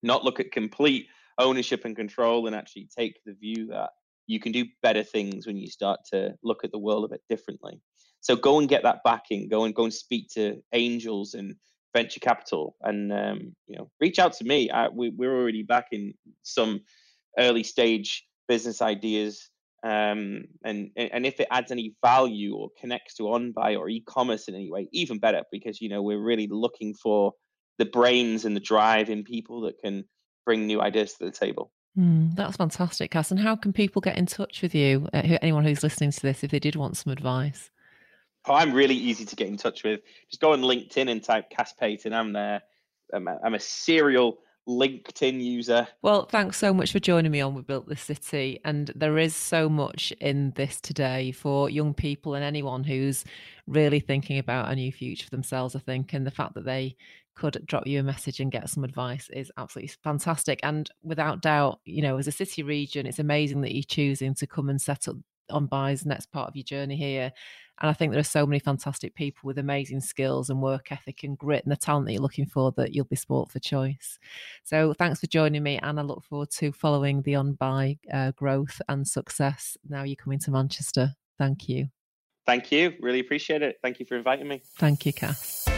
[0.02, 1.06] not look at complete
[1.38, 3.90] ownership and control and actually take the view that
[4.26, 7.22] you can do better things when you start to look at the world a bit
[7.28, 7.80] differently.
[8.20, 9.48] So go and get that backing.
[9.48, 11.54] Go and go and speak to angels and
[11.94, 14.70] venture capital, and um, you know, reach out to me.
[14.70, 16.82] I, we, we're already backing some
[17.38, 19.50] early stage business ideas,
[19.82, 24.54] um, and and if it adds any value or connects to OnBuy or e-commerce in
[24.54, 27.32] any way, even better, because you know we're really looking for
[27.78, 30.04] the brains and the drive in people that can
[30.44, 31.70] bring new ideas to the table.
[31.96, 33.30] Mm, that's fantastic, Cas.
[33.30, 35.08] And how can people get in touch with you?
[35.12, 37.70] Uh, anyone who's listening to this, if they did want some advice?
[38.46, 40.00] Oh, I'm really easy to get in touch with.
[40.30, 42.12] Just go on LinkedIn and type Cas Paton.
[42.12, 42.62] I'm there.
[43.12, 45.88] I'm a, I'm a serial LinkedIn user.
[46.02, 48.60] Well, thanks so much for joining me on We Built This City.
[48.64, 53.24] And there is so much in this today for young people and anyone who's
[53.66, 56.12] really thinking about a new future for themselves, I think.
[56.12, 56.96] And the fact that they
[57.34, 60.60] could drop you a message and get some advice is absolutely fantastic.
[60.62, 64.46] And without doubt, you know, as a city region, it's amazing that you're choosing to
[64.46, 65.16] come and set up
[65.50, 67.32] OnBuy's next part of your journey here.
[67.80, 71.22] And I think there are so many fantastic people with amazing skills and work ethic
[71.22, 74.18] and grit and the talent that you're looking for that you'll be sport for choice.
[74.64, 75.78] So thanks for joining me.
[75.82, 80.38] And I look forward to following the OnBuy uh, growth and success now you're coming
[80.40, 81.14] to Manchester.
[81.38, 81.88] Thank you.
[82.46, 82.94] Thank you.
[83.00, 83.76] Really appreciate it.
[83.82, 84.62] Thank you for inviting me.
[84.76, 85.68] Thank you, Cas.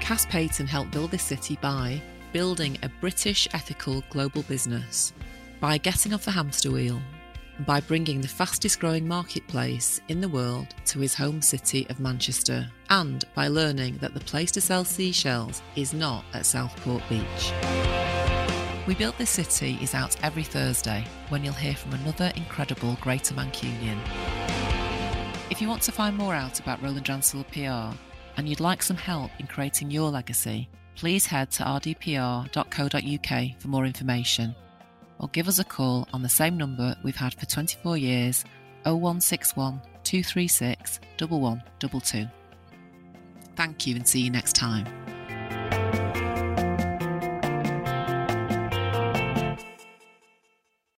[0.00, 2.00] Cas Paton helped build this city by
[2.32, 5.12] building a British ethical global business,
[5.60, 7.00] by getting off the hamster wheel,
[7.64, 12.70] by bringing the fastest growing marketplace in the world to his home city of Manchester,
[12.90, 17.52] and by learning that the place to sell seashells is not at Southport Beach.
[18.86, 23.34] We Built This City is out every Thursday when you'll hear from another incredible Greater
[23.34, 23.98] Mancunian.
[25.50, 27.96] If you want to find more out about Roland Dransfield PR,
[28.36, 33.86] and you'd like some help in creating your legacy, please head to rdpr.co.uk for more
[33.86, 34.54] information
[35.18, 38.44] or give us a call on the same number we've had for 24 years
[38.84, 42.28] 0161 236 1122.
[43.56, 44.86] Thank you and see you next time.